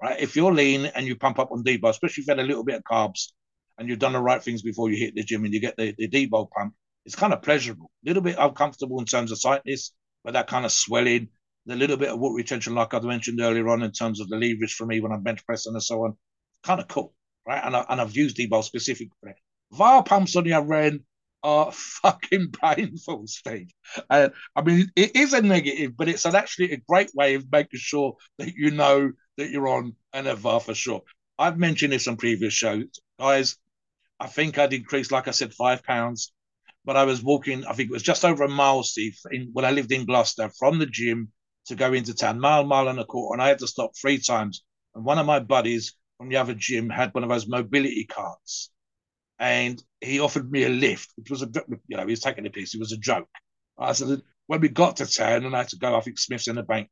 right? 0.01 0.21
If 0.21 0.37
you're 0.37 0.53
lean 0.53 0.87
and 0.87 1.07
you 1.07 1.17
pump 1.17 1.41
up 1.41 1.51
on 1.51 1.65
D-Bol, 1.65 1.91
especially 1.91 2.13
if 2.13 2.19
you've 2.19 2.37
had 2.37 2.45
a 2.45 2.47
little 2.47 2.65
bit 2.65 2.77
of 2.77 2.85
carbs 2.85 3.33
and 3.77 3.89
you've 3.89 3.99
done 3.99 4.13
the 4.13 4.21
right 4.21 4.43
things 4.43 4.63
before 4.63 4.91
you 4.91 4.97
hit 4.97 5.15
the 5.17 5.25
gym 5.25 5.45
and 5.45 5.53
you 5.53 5.61
get 5.61 5.77
the, 5.77 5.95
the 5.99 6.07
D-Bol 6.07 6.51
pump, 6.57 6.75
it's 7.05 7.17
kind 7.17 7.33
of 7.33 7.43
pleasurable. 7.43 7.91
A 8.05 8.09
little 8.09 8.23
bit 8.23 8.37
uncomfortable 8.39 9.01
in 9.01 9.05
terms 9.05 9.33
of 9.33 9.43
tightness, 9.43 9.93
but 10.23 10.35
that 10.35 10.47
kind 10.47 10.65
of 10.65 10.71
swelling, 10.71 11.29
the 11.67 11.77
little 11.77 11.97
bit 11.97 12.11
of 12.11 12.21
water 12.21 12.37
retention, 12.37 12.75
like 12.75 12.95
I 12.95 13.01
mentioned 13.01 13.41
earlier 13.41 13.69
on, 13.69 13.83
in 13.83 13.91
terms 13.91 14.21
of 14.21 14.29
the 14.29 14.37
leverage 14.37 14.75
for 14.75 14.87
me 14.87 15.01
when 15.01 15.13
I'm 15.13 15.23
bench 15.23 15.45
pressing 15.45 15.75
and 15.75 15.83
so 15.83 16.05
on, 16.05 16.17
kind 16.63 16.81
of 16.81 16.89
cool, 16.89 17.15
right? 17.47 17.63
And, 17.65 17.77
I, 17.77 17.85
and 17.89 18.01
I've 18.01 18.17
used 18.17 18.37
D-bol 18.37 18.63
specifically 18.63 19.13
for 19.21 19.31
it. 19.31 19.37
VAR 19.73 20.03
pumps 20.03 20.37
on 20.37 20.45
your 20.45 20.75
end 20.75 21.01
are 21.43 21.73
fucking 21.73 22.53
painful, 22.53 23.27
Steve. 23.27 23.71
Uh, 24.09 24.31
I 24.55 24.63
mean, 24.63 24.91
it 24.97 25.17
is 25.17 25.33
a 25.33 25.43
negative, 25.43 25.97
but 25.97 26.09
it's 26.09 26.25
an 26.25 26.35
actually 26.35 26.73
a 26.73 26.83
great 26.89 27.11
way 27.15 27.35
of 27.35 27.51
making 27.51 27.81
sure 27.81 28.17
that 28.39 28.55
you 28.55 28.71
know 28.71 29.13
that 29.39 29.51
you're 29.51 29.69
on 29.69 29.97
Anavar 30.15 30.63
for 30.63 30.75
sure. 30.75 31.03
I've 31.39 31.59
mentioned 31.59 31.93
this 31.93 32.07
on 32.07 32.17
previous 32.17 32.53
shows, 32.53 33.01
guys. 33.19 33.57
I 34.21 34.27
think 34.27 34.59
I'd 34.59 34.73
increased, 34.73 35.11
like 35.11 35.27
I 35.27 35.33
said, 35.33 35.53
five 35.55 35.83
pounds, 35.83 36.33
but 36.85 36.97
I 36.97 37.05
was 37.05 37.23
walking. 37.23 37.65
I 37.65 37.73
think 37.73 37.91
it 37.91 37.93
was 37.93 38.03
just 38.03 38.25
over 38.25 38.45
a 38.45 38.49
mile, 38.49 38.83
Steve, 38.83 39.19
in, 39.31 39.51
when 39.53 39.65
I 39.65 39.73
lived 39.73 39.91
in 39.91 40.07
Gloucester, 40.07 40.51
from 40.59 40.79
the 40.79 40.87
gym 40.87 41.33
to 41.67 41.75
go 41.75 41.93
into 41.93 42.15
town, 42.15 42.39
mile, 42.41 42.65
mile 42.65 42.89
and 42.89 43.01
a 43.01 43.05
quarter, 43.05 43.35
and 43.35 43.43
I 43.43 43.49
had 43.49 43.59
to 43.61 43.67
stop 43.67 43.93
three 43.97 44.19
times. 44.19 44.63
And 44.95 45.05
one 45.05 45.19
of 45.19 45.27
my 45.27 45.41
buddies 45.41 45.95
the 46.29 46.37
other 46.37 46.55
gym 46.55 46.91
had 46.91 47.13
one 47.15 47.25
of 47.25 47.31
those 47.31 47.49
mobility 47.49 48.05
carts 48.05 48.71
and 49.43 49.83
he 50.01 50.21
offered 50.21 50.51
me 50.51 50.63
a 50.63 50.69
lift, 50.69 51.13
which 51.17 51.29
was 51.29 51.43
a 51.43 51.51
you 51.89 51.97
know 51.97 52.05
he 52.05 52.13
was 52.13 52.21
taking 52.21 52.47
a 52.47 52.51
piece. 52.51 52.75
It 52.75 52.81
was 52.81 52.93
a 52.93 52.97
joke. 52.97 53.29
I 53.77 53.93
said 53.93 54.23
when 54.47 54.61
we 54.61 54.69
got 54.69 54.99
to 54.99 55.07
town 55.07 55.45
and 55.45 55.55
I 55.55 55.59
had 55.59 55.71
to 55.71 55.79
go, 55.79 55.97
I 55.97 56.01
think 56.01 56.19
Smith's 56.19 56.47
in 56.47 56.55
the 56.55 56.63
bank. 56.63 56.89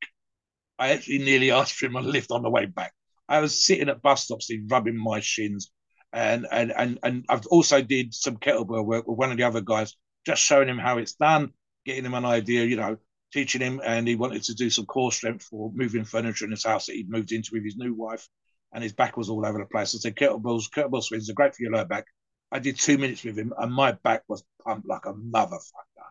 I 0.76 0.90
actually 0.90 1.18
nearly 1.18 1.50
asked 1.52 1.74
for 1.74 1.86
him 1.86 1.94
a 1.94 2.00
lift 2.00 2.32
on 2.32 2.42
the 2.42 2.50
way 2.50 2.66
back. 2.66 2.92
I 3.28 3.38
was 3.38 3.64
sitting 3.64 3.88
at 3.88 4.02
bus 4.02 4.24
stops, 4.24 4.50
rubbing 4.68 4.98
my 4.98 5.20
shins, 5.20 5.70
and 6.12 6.44
and 6.50 6.72
and 6.76 6.98
and 7.04 7.24
I've 7.28 7.46
also 7.46 7.80
did 7.82 8.14
some 8.14 8.36
kettlebell 8.36 8.84
work 8.84 9.06
with 9.06 9.16
one 9.16 9.30
of 9.30 9.36
the 9.36 9.44
other 9.44 9.60
guys, 9.60 9.94
just 10.26 10.42
showing 10.42 10.68
him 10.68 10.78
how 10.78 10.98
it's 10.98 11.14
done, 11.14 11.52
getting 11.86 12.04
him 12.04 12.14
an 12.14 12.24
idea, 12.24 12.64
you 12.64 12.76
know, 12.76 12.96
teaching 13.32 13.60
him, 13.60 13.80
and 13.84 14.08
he 14.08 14.16
wanted 14.16 14.42
to 14.44 14.54
do 14.54 14.70
some 14.70 14.86
core 14.86 15.12
strength 15.12 15.44
for 15.44 15.70
moving 15.72 16.04
furniture 16.04 16.46
in 16.46 16.50
his 16.50 16.64
house 16.64 16.86
that 16.86 16.96
he'd 16.96 17.08
moved 17.08 17.30
into 17.30 17.50
with 17.52 17.64
his 17.64 17.76
new 17.76 17.94
wife, 17.94 18.28
and 18.72 18.82
his 18.82 18.92
back 18.92 19.16
was 19.16 19.28
all 19.28 19.44
over 19.44 19.58
the 19.58 19.66
place. 19.66 19.94
I 19.94 19.98
said 19.98 20.16
kettlebells, 20.16 20.70
kettlebell 20.70 21.02
swings 21.02 21.28
are 21.30 21.34
great 21.34 21.54
for 21.54 21.62
your 21.62 21.72
lower 21.72 21.84
back. 21.84 22.06
I 22.52 22.58
did 22.58 22.78
two 22.78 22.98
minutes 22.98 23.24
with 23.24 23.38
him, 23.38 23.52
and 23.58 23.72
my 23.72 23.92
back 23.92 24.22
was 24.28 24.42
pumped 24.64 24.88
like 24.88 25.06
a 25.06 25.12
motherfucker. 25.12 26.08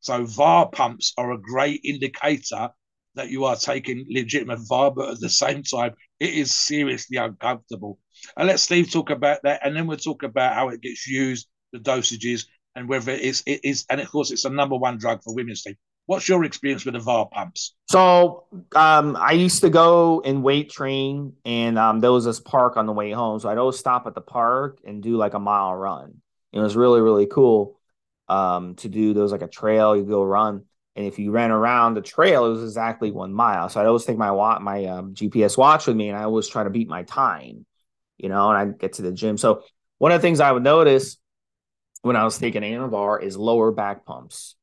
So 0.00 0.24
VAR 0.24 0.68
pumps 0.68 1.12
are 1.18 1.32
a 1.32 1.40
great 1.40 1.80
indicator 1.84 2.70
that 3.14 3.28
you 3.28 3.44
are 3.44 3.56
taking 3.56 4.06
legitimate 4.08 4.60
VAR, 4.68 4.90
but 4.92 5.10
at 5.10 5.20
the 5.20 5.28
same 5.28 5.62
time, 5.62 5.94
it 6.20 6.32
is 6.32 6.54
seriously 6.54 7.16
uncomfortable. 7.16 7.98
And 8.36 8.48
let 8.48 8.60
Steve 8.60 8.90
talk 8.90 9.10
about 9.10 9.42
that, 9.42 9.60
and 9.64 9.76
then 9.76 9.86
we'll 9.86 9.96
talk 9.96 10.22
about 10.22 10.54
how 10.54 10.68
it 10.68 10.80
gets 10.80 11.06
used, 11.06 11.48
the 11.72 11.78
dosages, 11.78 12.46
and 12.76 12.88
whether 12.88 13.12
it 13.12 13.20
is 13.20 13.42
it 13.46 13.60
is, 13.64 13.84
and 13.90 14.00
of 14.00 14.10
course, 14.10 14.30
it's 14.30 14.44
the 14.44 14.50
number 14.50 14.76
one 14.76 14.98
drug 14.98 15.22
for 15.22 15.34
women, 15.34 15.56
Steve. 15.56 15.76
What's 16.10 16.28
your 16.28 16.42
experience 16.42 16.84
with 16.84 16.94
the 16.94 16.98
VAR 16.98 17.28
pumps? 17.28 17.72
So 17.88 18.46
um, 18.74 19.16
I 19.16 19.30
used 19.30 19.60
to 19.60 19.70
go 19.70 20.20
and 20.22 20.42
weight 20.42 20.68
train, 20.68 21.34
and 21.44 21.78
um, 21.78 22.00
there 22.00 22.10
was 22.10 22.24
this 22.24 22.40
park 22.40 22.76
on 22.76 22.86
the 22.86 22.92
way 22.92 23.12
home. 23.12 23.38
So 23.38 23.48
I'd 23.48 23.58
always 23.58 23.78
stop 23.78 24.08
at 24.08 24.16
the 24.16 24.20
park 24.20 24.80
and 24.84 25.04
do 25.04 25.16
like 25.16 25.34
a 25.34 25.38
mile 25.38 25.72
run. 25.72 26.20
It 26.52 26.58
was 26.58 26.74
really 26.74 27.00
really 27.00 27.26
cool 27.26 27.78
um, 28.28 28.74
to 28.78 28.88
do. 28.88 29.14
There 29.14 29.22
was 29.22 29.30
like 29.30 29.42
a 29.42 29.46
trail 29.46 29.96
you 29.96 30.02
go 30.02 30.24
run, 30.24 30.64
and 30.96 31.06
if 31.06 31.20
you 31.20 31.30
ran 31.30 31.52
around 31.52 31.94
the 31.94 32.02
trail, 32.02 32.44
it 32.44 32.50
was 32.50 32.64
exactly 32.64 33.12
one 33.12 33.32
mile. 33.32 33.68
So 33.68 33.80
I'd 33.80 33.86
always 33.86 34.04
take 34.04 34.18
my 34.18 34.32
my 34.58 34.86
um, 34.86 35.14
GPS 35.14 35.56
watch 35.56 35.86
with 35.86 35.94
me, 35.94 36.08
and 36.08 36.18
I 36.18 36.24
always 36.24 36.48
try 36.48 36.64
to 36.64 36.70
beat 36.70 36.88
my 36.88 37.04
time, 37.04 37.64
you 38.18 38.28
know. 38.28 38.50
And 38.50 38.58
I 38.58 38.76
get 38.76 38.94
to 38.94 39.02
the 39.02 39.12
gym. 39.12 39.38
So 39.38 39.62
one 39.98 40.10
of 40.10 40.20
the 40.20 40.26
things 40.26 40.40
I 40.40 40.50
would 40.50 40.64
notice 40.64 41.18
when 42.02 42.16
I 42.16 42.24
was 42.24 42.36
taking 42.36 42.62
Anavar 42.62 43.22
is 43.22 43.36
lower 43.36 43.70
back 43.70 44.04
pumps 44.04 44.56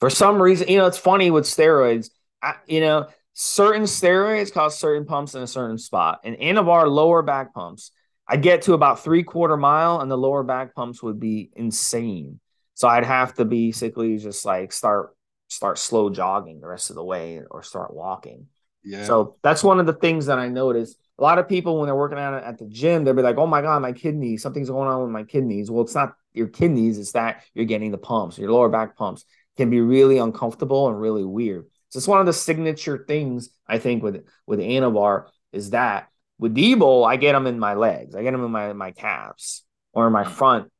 for 0.00 0.10
some 0.10 0.40
reason, 0.40 0.68
you 0.68 0.78
know, 0.78 0.86
it's 0.86 0.98
funny 0.98 1.30
with 1.30 1.44
steroids. 1.44 2.10
I, 2.42 2.54
you 2.66 2.80
know, 2.80 3.08
certain 3.32 3.82
steroids 3.82 4.52
cause 4.52 4.78
certain 4.78 5.04
pumps 5.04 5.34
in 5.34 5.42
a 5.42 5.46
certain 5.46 5.78
spot. 5.78 6.20
And 6.24 6.36
Anavar 6.36 6.88
lower 6.88 7.22
back 7.22 7.52
pumps, 7.52 7.90
I 8.26 8.36
get 8.36 8.62
to 8.62 8.74
about 8.74 9.02
three 9.02 9.22
quarter 9.22 9.56
mile, 9.56 10.00
and 10.00 10.10
the 10.10 10.18
lower 10.18 10.42
back 10.42 10.74
pumps 10.74 11.02
would 11.02 11.18
be 11.18 11.50
insane. 11.56 12.40
So 12.74 12.86
I'd 12.86 13.04
have 13.04 13.34
to 13.34 13.44
basically 13.44 14.18
just 14.18 14.44
like 14.44 14.72
start 14.72 15.16
start 15.48 15.78
slow 15.78 16.10
jogging 16.10 16.60
the 16.60 16.68
rest 16.68 16.90
of 16.90 16.96
the 16.96 17.04
way 17.04 17.40
or 17.50 17.62
start 17.62 17.94
walking. 17.94 18.46
Yeah. 18.84 19.04
So 19.04 19.36
that's 19.42 19.64
one 19.64 19.80
of 19.80 19.86
the 19.86 19.94
things 19.94 20.26
that 20.26 20.38
I 20.38 20.48
noticed. 20.48 20.96
A 21.18 21.22
lot 21.22 21.38
of 21.38 21.48
people 21.48 21.78
when 21.78 21.86
they're 21.86 21.96
working 21.96 22.18
out 22.18 22.34
at 22.34 22.58
the 22.58 22.66
gym, 22.66 23.02
they'll 23.02 23.14
be 23.14 23.22
like, 23.22 23.38
"Oh 23.38 23.46
my 23.46 23.60
god, 23.62 23.82
my 23.82 23.92
kidneys! 23.92 24.42
Something's 24.42 24.70
going 24.70 24.88
on 24.88 25.02
with 25.02 25.10
my 25.10 25.24
kidneys." 25.24 25.70
Well, 25.70 25.82
it's 25.82 25.94
not 25.94 26.14
your 26.32 26.46
kidneys; 26.46 26.98
it's 26.98 27.12
that 27.12 27.42
you're 27.54 27.64
getting 27.64 27.90
the 27.90 27.98
pumps, 27.98 28.38
your 28.38 28.52
lower 28.52 28.68
back 28.68 28.96
pumps 28.96 29.24
can 29.58 29.68
be 29.68 29.80
really 29.80 30.18
uncomfortable 30.18 30.88
and 30.88 30.98
really 30.98 31.24
weird. 31.24 31.66
So 31.90 31.98
it's 31.98 32.08
one 32.08 32.20
of 32.20 32.26
the 32.26 32.32
signature 32.32 33.04
things 33.06 33.50
I 33.66 33.78
think 33.78 34.02
with 34.02 34.24
with 34.46 34.60
Anavar 34.60 35.26
is 35.52 35.70
that 35.70 36.08
with 36.38 36.54
D-bol, 36.54 37.04
I 37.04 37.16
get 37.16 37.32
them 37.32 37.48
in 37.48 37.58
my 37.58 37.74
legs, 37.74 38.14
I 38.14 38.22
get 38.22 38.30
them 38.30 38.44
in 38.44 38.52
my 38.52 38.72
my 38.72 38.92
calves 38.92 39.64
or 39.92 40.06
in 40.06 40.12
my 40.12 40.24
front 40.24 40.70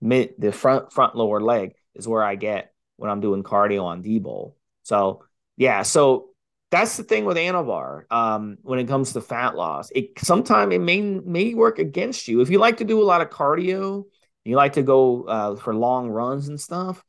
mid 0.00 0.34
the 0.36 0.52
front 0.52 0.92
front 0.92 1.14
lower 1.14 1.40
leg 1.40 1.74
is 1.94 2.08
where 2.08 2.22
I 2.22 2.34
get 2.34 2.72
when 2.96 3.10
I'm 3.10 3.20
doing 3.20 3.42
cardio 3.44 3.84
on 3.84 4.02
D-bol. 4.02 4.56
So 4.82 5.24
yeah, 5.56 5.82
so 5.82 6.30
that's 6.70 6.96
the 6.96 7.04
thing 7.04 7.24
with 7.24 7.36
Anavar. 7.36 8.02
Um, 8.10 8.58
when 8.62 8.80
it 8.80 8.88
comes 8.88 9.12
to 9.12 9.20
fat 9.20 9.54
loss, 9.54 9.90
it 9.94 10.18
sometimes 10.18 10.74
it 10.74 10.80
may 10.80 11.00
may 11.00 11.54
work 11.54 11.78
against 11.78 12.26
you 12.26 12.40
if 12.40 12.50
you 12.50 12.58
like 12.58 12.78
to 12.78 12.84
do 12.84 13.00
a 13.00 13.06
lot 13.06 13.20
of 13.20 13.30
cardio. 13.30 14.04
You 14.44 14.56
like 14.56 14.72
to 14.72 14.82
go 14.82 15.24
uh, 15.24 15.56
for 15.56 15.74
long 15.74 16.08
runs 16.08 16.48
and 16.48 16.58
stuff 16.58 17.04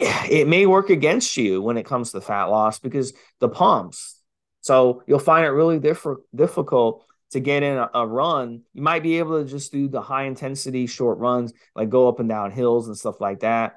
it 0.00 0.48
may 0.48 0.66
work 0.66 0.90
against 0.90 1.36
you 1.36 1.60
when 1.60 1.76
it 1.76 1.84
comes 1.84 2.12
to 2.12 2.20
fat 2.20 2.44
loss 2.44 2.78
because 2.78 3.12
the 3.38 3.48
pumps. 3.48 4.18
So 4.62 5.02
you'll 5.06 5.18
find 5.18 5.44
it 5.44 5.50
really 5.50 5.78
diff- 5.78 6.06
difficult 6.34 7.04
to 7.32 7.40
get 7.40 7.62
in 7.62 7.76
a, 7.76 7.90
a, 7.94 8.06
run. 8.06 8.62
You 8.72 8.82
might 8.82 9.02
be 9.02 9.18
able 9.18 9.42
to 9.42 9.48
just 9.48 9.72
do 9.72 9.88
the 9.88 10.00
high 10.00 10.24
intensity 10.24 10.86
short 10.86 11.18
runs, 11.18 11.52
like 11.76 11.90
go 11.90 12.08
up 12.08 12.18
and 12.18 12.28
down 12.28 12.50
hills 12.50 12.88
and 12.88 12.96
stuff 12.96 13.20
like 13.20 13.40
that, 13.40 13.76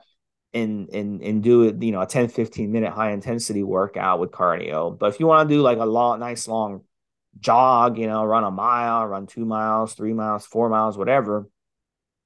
and 0.53 0.89
and 0.89 1.21
and 1.21 1.43
do 1.43 1.63
it, 1.63 1.81
you 1.81 1.91
know, 1.91 2.01
a 2.01 2.07
10, 2.07 2.29
15 2.29 2.71
minute 2.71 2.91
high 2.91 3.11
intensity 3.11 3.63
workout 3.63 4.19
with 4.19 4.31
cardio. 4.31 4.97
But 4.97 5.13
if 5.13 5.19
you 5.19 5.27
want 5.27 5.47
to 5.47 5.55
do 5.55 5.61
like 5.61 5.77
a 5.77 5.85
long, 5.85 6.19
nice 6.19 6.47
long 6.47 6.81
jog, 7.39 7.97
you 7.97 8.07
know, 8.07 8.23
run 8.23 8.43
a 8.43 8.51
mile, 8.51 9.05
run 9.05 9.27
two 9.27 9.45
miles, 9.45 9.93
three 9.93 10.13
miles, 10.13 10.45
four 10.45 10.69
miles, 10.69 10.97
whatever, 10.97 11.47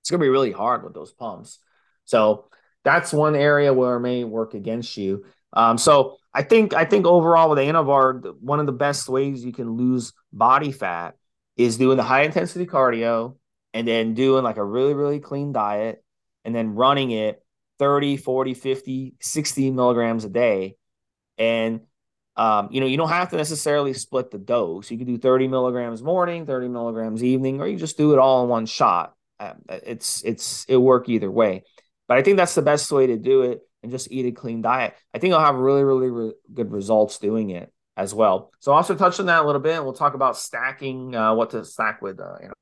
it's 0.01 0.11
gonna 0.11 0.21
be 0.21 0.29
really 0.29 0.51
hard 0.51 0.83
with 0.83 0.93
those 0.93 1.11
pumps. 1.11 1.59
So 2.05 2.45
that's 2.83 3.13
one 3.13 3.35
area 3.35 3.73
where 3.73 3.97
it 3.97 4.01
may 4.01 4.23
work 4.23 4.53
against 4.53 4.97
you. 4.97 5.25
Um, 5.53 5.77
so 5.77 6.17
I 6.33 6.43
think 6.43 6.73
I 6.73 6.85
think 6.85 7.05
overall 7.05 7.49
with 7.49 7.59
Anavar, 7.59 8.35
one 8.39 8.59
of 8.59 8.65
the 8.65 8.71
best 8.71 9.09
ways 9.09 9.43
you 9.43 9.53
can 9.53 9.71
lose 9.71 10.13
body 10.31 10.71
fat 10.71 11.15
is 11.55 11.77
doing 11.77 11.97
the 11.97 12.03
high 12.03 12.23
intensity 12.23 12.65
cardio 12.65 13.35
and 13.73 13.87
then 13.87 14.13
doing 14.13 14.43
like 14.43 14.57
a 14.57 14.63
really 14.63 14.93
really 14.93 15.19
clean 15.19 15.51
diet 15.51 16.03
and 16.45 16.55
then 16.55 16.75
running 16.75 17.11
it 17.11 17.43
30 17.79 18.17
40 18.17 18.53
50 18.53 19.15
60 19.19 19.71
milligrams 19.71 20.25
a 20.25 20.29
day. 20.29 20.75
And 21.37 21.81
um, 22.35 22.69
you 22.71 22.81
know 22.81 22.87
you 22.87 22.97
don't 22.97 23.09
have 23.09 23.29
to 23.31 23.37
necessarily 23.37 23.93
split 23.93 24.29
the 24.29 24.37
dose. 24.37 24.91
You 24.91 24.97
can 24.97 25.07
do 25.07 25.17
30 25.17 25.47
milligrams 25.47 26.03
morning 26.03 26.45
30 26.45 26.67
milligrams 26.67 27.23
evening 27.23 27.61
or 27.61 27.67
you 27.67 27.77
just 27.77 27.97
do 27.97 28.13
it 28.13 28.19
all 28.19 28.43
in 28.43 28.49
one 28.49 28.65
shot. 28.65 29.15
Um, 29.39 29.61
it's 29.69 30.23
it's 30.23 30.65
it 30.67 30.77
work 30.77 31.09
either 31.09 31.31
way 31.31 31.63
but 32.07 32.17
I 32.17 32.21
think 32.21 32.37
that's 32.37 32.55
the 32.55 32.61
best 32.61 32.91
way 32.91 33.07
to 33.07 33.17
do 33.17 33.43
it 33.43 33.61
and 33.83 33.91
just 33.91 34.11
eat 34.11 34.25
a 34.25 34.31
clean 34.31 34.61
diet. 34.61 34.95
I 35.13 35.19
think 35.19 35.33
I'll 35.33 35.45
have 35.45 35.55
really, 35.55 35.83
really 35.83 36.09
re- 36.09 36.33
good 36.53 36.71
results 36.71 37.19
doing 37.19 37.51
it 37.51 37.71
as 37.95 38.13
well. 38.13 38.51
So 38.59 38.71
also 38.71 38.95
touch 38.95 39.19
on 39.19 39.25
that 39.25 39.43
a 39.43 39.45
little 39.45 39.61
bit. 39.61 39.83
We'll 39.83 39.93
talk 39.93 40.13
about 40.13 40.37
stacking, 40.37 41.15
uh, 41.15 41.33
what 41.33 41.51
to 41.51 41.65
stack 41.65 42.01
with. 42.01 42.19
Uh, 42.19 42.35
you 42.41 42.47
know. 42.47 42.53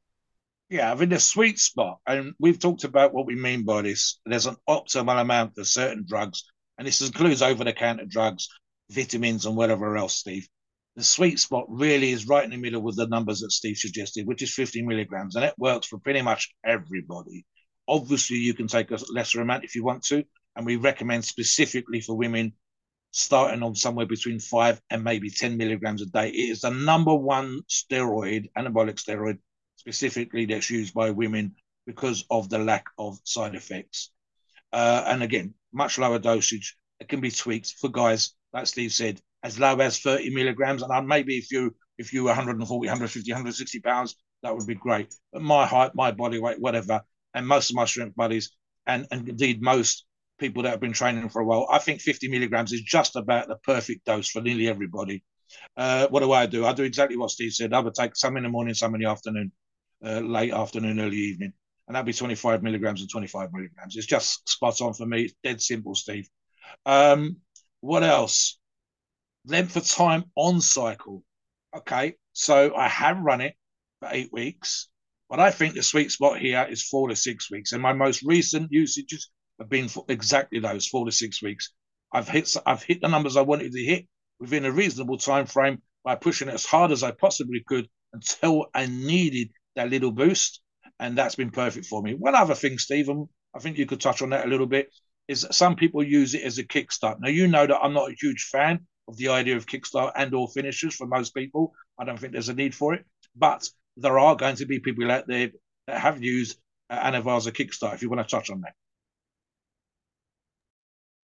Yeah, 0.69 0.95
mean 0.95 1.09
the 1.09 1.19
sweet 1.19 1.59
spot, 1.59 1.99
and 2.07 2.33
we've 2.39 2.59
talked 2.59 2.85
about 2.85 3.13
what 3.13 3.27
we 3.27 3.35
mean 3.35 3.65
by 3.65 3.83
this. 3.83 4.19
There's 4.25 4.47
an 4.47 4.55
optimal 4.67 5.21
amount 5.21 5.53
for 5.55 5.63
certain 5.63 6.05
drugs, 6.07 6.43
and 6.77 6.87
this 6.87 7.01
includes 7.01 7.43
over-the-counter 7.43 8.05
drugs, 8.05 8.49
vitamins, 8.89 9.45
and 9.45 9.55
whatever 9.55 9.95
else, 9.95 10.15
Steve. 10.15 10.47
The 10.95 11.03
sweet 11.03 11.39
spot 11.39 11.65
really 11.67 12.11
is 12.11 12.27
right 12.27 12.43
in 12.43 12.49
the 12.49 12.57
middle 12.57 12.81
with 12.81 12.95
the 12.95 13.05
numbers 13.07 13.41
that 13.41 13.51
Steve 13.51 13.77
suggested, 13.77 14.25
which 14.25 14.41
is 14.41 14.53
50 14.53 14.81
milligrams, 14.81 15.35
and 15.35 15.45
it 15.45 15.53
works 15.59 15.85
for 15.85 15.99
pretty 15.99 16.23
much 16.23 16.49
everybody. 16.65 17.45
Obviously, 17.87 18.37
you 18.37 18.53
can 18.53 18.67
take 18.67 18.91
a 18.91 18.97
lesser 19.11 19.41
amount 19.41 19.63
if 19.63 19.75
you 19.75 19.83
want 19.83 20.03
to, 20.05 20.23
and 20.55 20.65
we 20.65 20.75
recommend 20.75 21.25
specifically 21.25 22.01
for 22.01 22.15
women 22.15 22.53
starting 23.11 23.63
on 23.63 23.75
somewhere 23.75 24.05
between 24.05 24.39
five 24.39 24.81
and 24.89 25.03
maybe 25.03 25.29
10 25.29 25.55
milligrams 25.55 26.01
a 26.01 26.05
day. 26.05 26.29
It 26.29 26.49
is 26.49 26.61
the 26.61 26.69
number 26.69 27.15
one 27.15 27.61
steroid, 27.69 28.49
anabolic 28.57 28.95
steroid, 28.95 29.37
specifically 29.77 30.45
that's 30.45 30.69
used 30.69 30.93
by 30.93 31.11
women 31.11 31.55
because 31.85 32.25
of 32.29 32.49
the 32.49 32.59
lack 32.59 32.85
of 32.97 33.17
side 33.23 33.55
effects. 33.55 34.11
Uh, 34.73 35.03
and 35.07 35.23
again, 35.23 35.53
much 35.71 35.97
lower 35.97 36.19
dosage. 36.19 36.75
It 36.99 37.07
can 37.07 37.21
be 37.21 37.31
tweaked 37.31 37.75
for 37.79 37.89
guys, 37.89 38.33
like 38.51 38.67
Steve 38.67 38.91
said, 38.91 39.21
as 39.43 39.59
low 39.59 39.77
as 39.77 39.99
30 39.99 40.33
milligrams. 40.33 40.81
And 40.81 41.07
maybe 41.07 41.37
if 41.37 41.51
you 41.51 41.75
if 41.97 42.11
you 42.11 42.23
were 42.23 42.29
140, 42.29 42.87
150, 42.87 43.31
160 43.31 43.79
pounds, 43.79 44.15
that 44.43 44.53
would 44.53 44.67
be 44.67 44.75
great. 44.75 45.15
But 45.31 45.41
my 45.41 45.65
height, 45.65 45.95
my 45.95 46.11
body 46.11 46.39
weight, 46.39 46.59
whatever, 46.59 47.01
and 47.35 47.47
most 47.47 47.69
of 47.69 47.75
my 47.75 47.85
strength 47.85 48.15
buddies, 48.15 48.51
and, 48.87 49.05
and 49.11 49.29
indeed 49.29 49.61
most 49.61 50.05
people 50.39 50.63
that 50.63 50.71
have 50.71 50.79
been 50.79 50.93
training 50.93 51.29
for 51.29 51.41
a 51.41 51.45
while, 51.45 51.67
I 51.69 51.79
think 51.79 52.01
50 52.01 52.29
milligrams 52.29 52.73
is 52.73 52.81
just 52.81 53.15
about 53.15 53.47
the 53.47 53.57
perfect 53.57 54.05
dose 54.05 54.29
for 54.29 54.41
nearly 54.41 54.67
everybody. 54.67 55.23
Uh, 55.77 56.07
what 56.07 56.21
do 56.21 56.31
I 56.31 56.45
do? 56.45 56.65
I 56.65 56.73
do 56.73 56.83
exactly 56.83 57.17
what 57.17 57.31
Steve 57.31 57.53
said. 57.53 57.73
I 57.73 57.79
would 57.79 57.93
take 57.93 58.15
some 58.15 58.37
in 58.37 58.43
the 58.43 58.49
morning, 58.49 58.73
some 58.73 58.95
in 58.95 59.01
the 59.01 59.09
afternoon, 59.09 59.51
uh, 60.03 60.19
late 60.19 60.53
afternoon, 60.53 60.99
early 60.99 61.17
evening, 61.17 61.53
and 61.87 61.95
that'd 61.95 62.05
be 62.05 62.13
25 62.13 62.63
milligrams 62.63 63.01
and 63.01 63.09
25 63.09 63.53
milligrams. 63.53 63.95
It's 63.95 64.07
just 64.07 64.47
spot 64.49 64.81
on 64.81 64.93
for 64.93 65.05
me. 65.05 65.23
It's 65.23 65.35
dead 65.43 65.61
simple, 65.61 65.93
Steve. 65.93 66.27
Um, 66.85 67.37
what 67.81 68.03
else? 68.03 68.57
Length 69.45 69.75
of 69.75 69.87
time 69.87 70.25
on 70.35 70.61
cycle. 70.61 71.23
Okay, 71.75 72.15
so 72.33 72.73
I 72.75 72.87
have 72.87 73.19
run 73.19 73.41
it 73.41 73.55
for 73.99 74.09
eight 74.11 74.31
weeks, 74.31 74.89
but 75.35 75.43
I 75.43 75.51
think 75.51 75.73
the 75.73 75.83
sweet 75.83 76.13
spot 76.13 76.39
here 76.39 76.65
is 76.69 76.87
four 76.87 77.09
to 77.09 77.15
six 77.15 77.51
weeks. 77.51 77.73
And 77.73 77.81
my 77.81 77.91
most 77.91 78.23
recent 78.23 78.71
usages 78.71 79.29
have 79.59 79.67
been 79.67 79.89
for 79.89 80.05
exactly 80.07 80.61
those 80.61 80.87
four 80.87 81.05
to 81.05 81.11
six 81.11 81.43
weeks. 81.43 81.73
I've 82.13 82.29
hit 82.29 82.55
I've 82.65 82.83
hit 82.83 83.01
the 83.01 83.09
numbers 83.09 83.35
I 83.35 83.41
wanted 83.41 83.73
to 83.73 83.83
hit 83.83 84.07
within 84.39 84.63
a 84.63 84.71
reasonable 84.71 85.17
time 85.17 85.45
frame 85.45 85.81
by 86.05 86.15
pushing 86.15 86.47
as 86.47 86.65
hard 86.65 86.93
as 86.93 87.03
I 87.03 87.11
possibly 87.11 87.61
could 87.67 87.89
until 88.13 88.67
I 88.73 88.85
needed 88.85 89.49
that 89.75 89.89
little 89.89 90.13
boost, 90.13 90.61
and 91.01 91.17
that's 91.17 91.35
been 91.35 91.51
perfect 91.51 91.87
for 91.87 92.01
me. 92.01 92.13
One 92.13 92.33
other 92.33 92.55
thing, 92.55 92.77
Stephen, 92.77 93.27
I 93.53 93.59
think 93.59 93.77
you 93.77 93.85
could 93.85 93.99
touch 93.99 94.21
on 94.21 94.29
that 94.29 94.45
a 94.45 94.49
little 94.49 94.67
bit, 94.67 94.87
is 95.27 95.41
that 95.41 95.53
some 95.53 95.75
people 95.75 96.01
use 96.01 96.33
it 96.33 96.43
as 96.43 96.59
a 96.59 96.63
kickstart. 96.63 97.17
Now 97.19 97.27
you 97.27 97.49
know 97.49 97.67
that 97.67 97.81
I'm 97.83 97.93
not 97.93 98.09
a 98.09 98.15
huge 98.17 98.47
fan 98.53 98.87
of 99.09 99.17
the 99.17 99.27
idea 99.27 99.57
of 99.57 99.65
kickstart 99.65 100.13
and 100.15 100.33
or 100.33 100.47
finishers 100.47 100.95
for 100.95 101.07
most 101.07 101.35
people. 101.35 101.73
I 101.99 102.05
don't 102.05 102.17
think 102.17 102.31
there's 102.31 102.47
a 102.47 102.53
need 102.53 102.73
for 102.73 102.93
it, 102.93 103.05
but 103.35 103.69
there 103.97 104.19
are 104.19 104.35
going 104.35 104.55
to 104.57 104.65
be 104.65 104.79
people 104.79 105.09
out 105.11 105.27
there 105.27 105.51
that 105.87 105.99
have 105.99 106.21
used 106.21 106.59
Anavar 106.91 107.37
as 107.37 107.47
a 107.47 107.51
kickstart. 107.51 107.95
If 107.95 108.01
you 108.01 108.09
want 108.09 108.27
to 108.27 108.35
touch 108.35 108.49
on 108.49 108.61
that. 108.61 108.73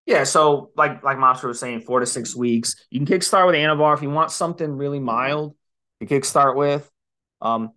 Yeah, 0.05 0.23
so 0.23 0.71
like 0.75 1.03
like 1.03 1.17
Mobster 1.17 1.45
was 1.45 1.60
saying, 1.60 1.81
four 1.81 1.99
to 1.99 2.05
six 2.05 2.36
weeks. 2.36 2.75
You 2.89 2.99
can 2.99 3.07
kickstart 3.07 3.45
with 3.45 3.55
Anavar 3.55 3.95
if 3.95 4.01
you 4.01 4.10
want 4.10 4.31
something 4.31 4.77
really 4.77 4.99
mild 4.99 5.55
to 5.99 6.07
kickstart 6.07 6.55
with. 6.55 6.89
Um, 7.39 7.71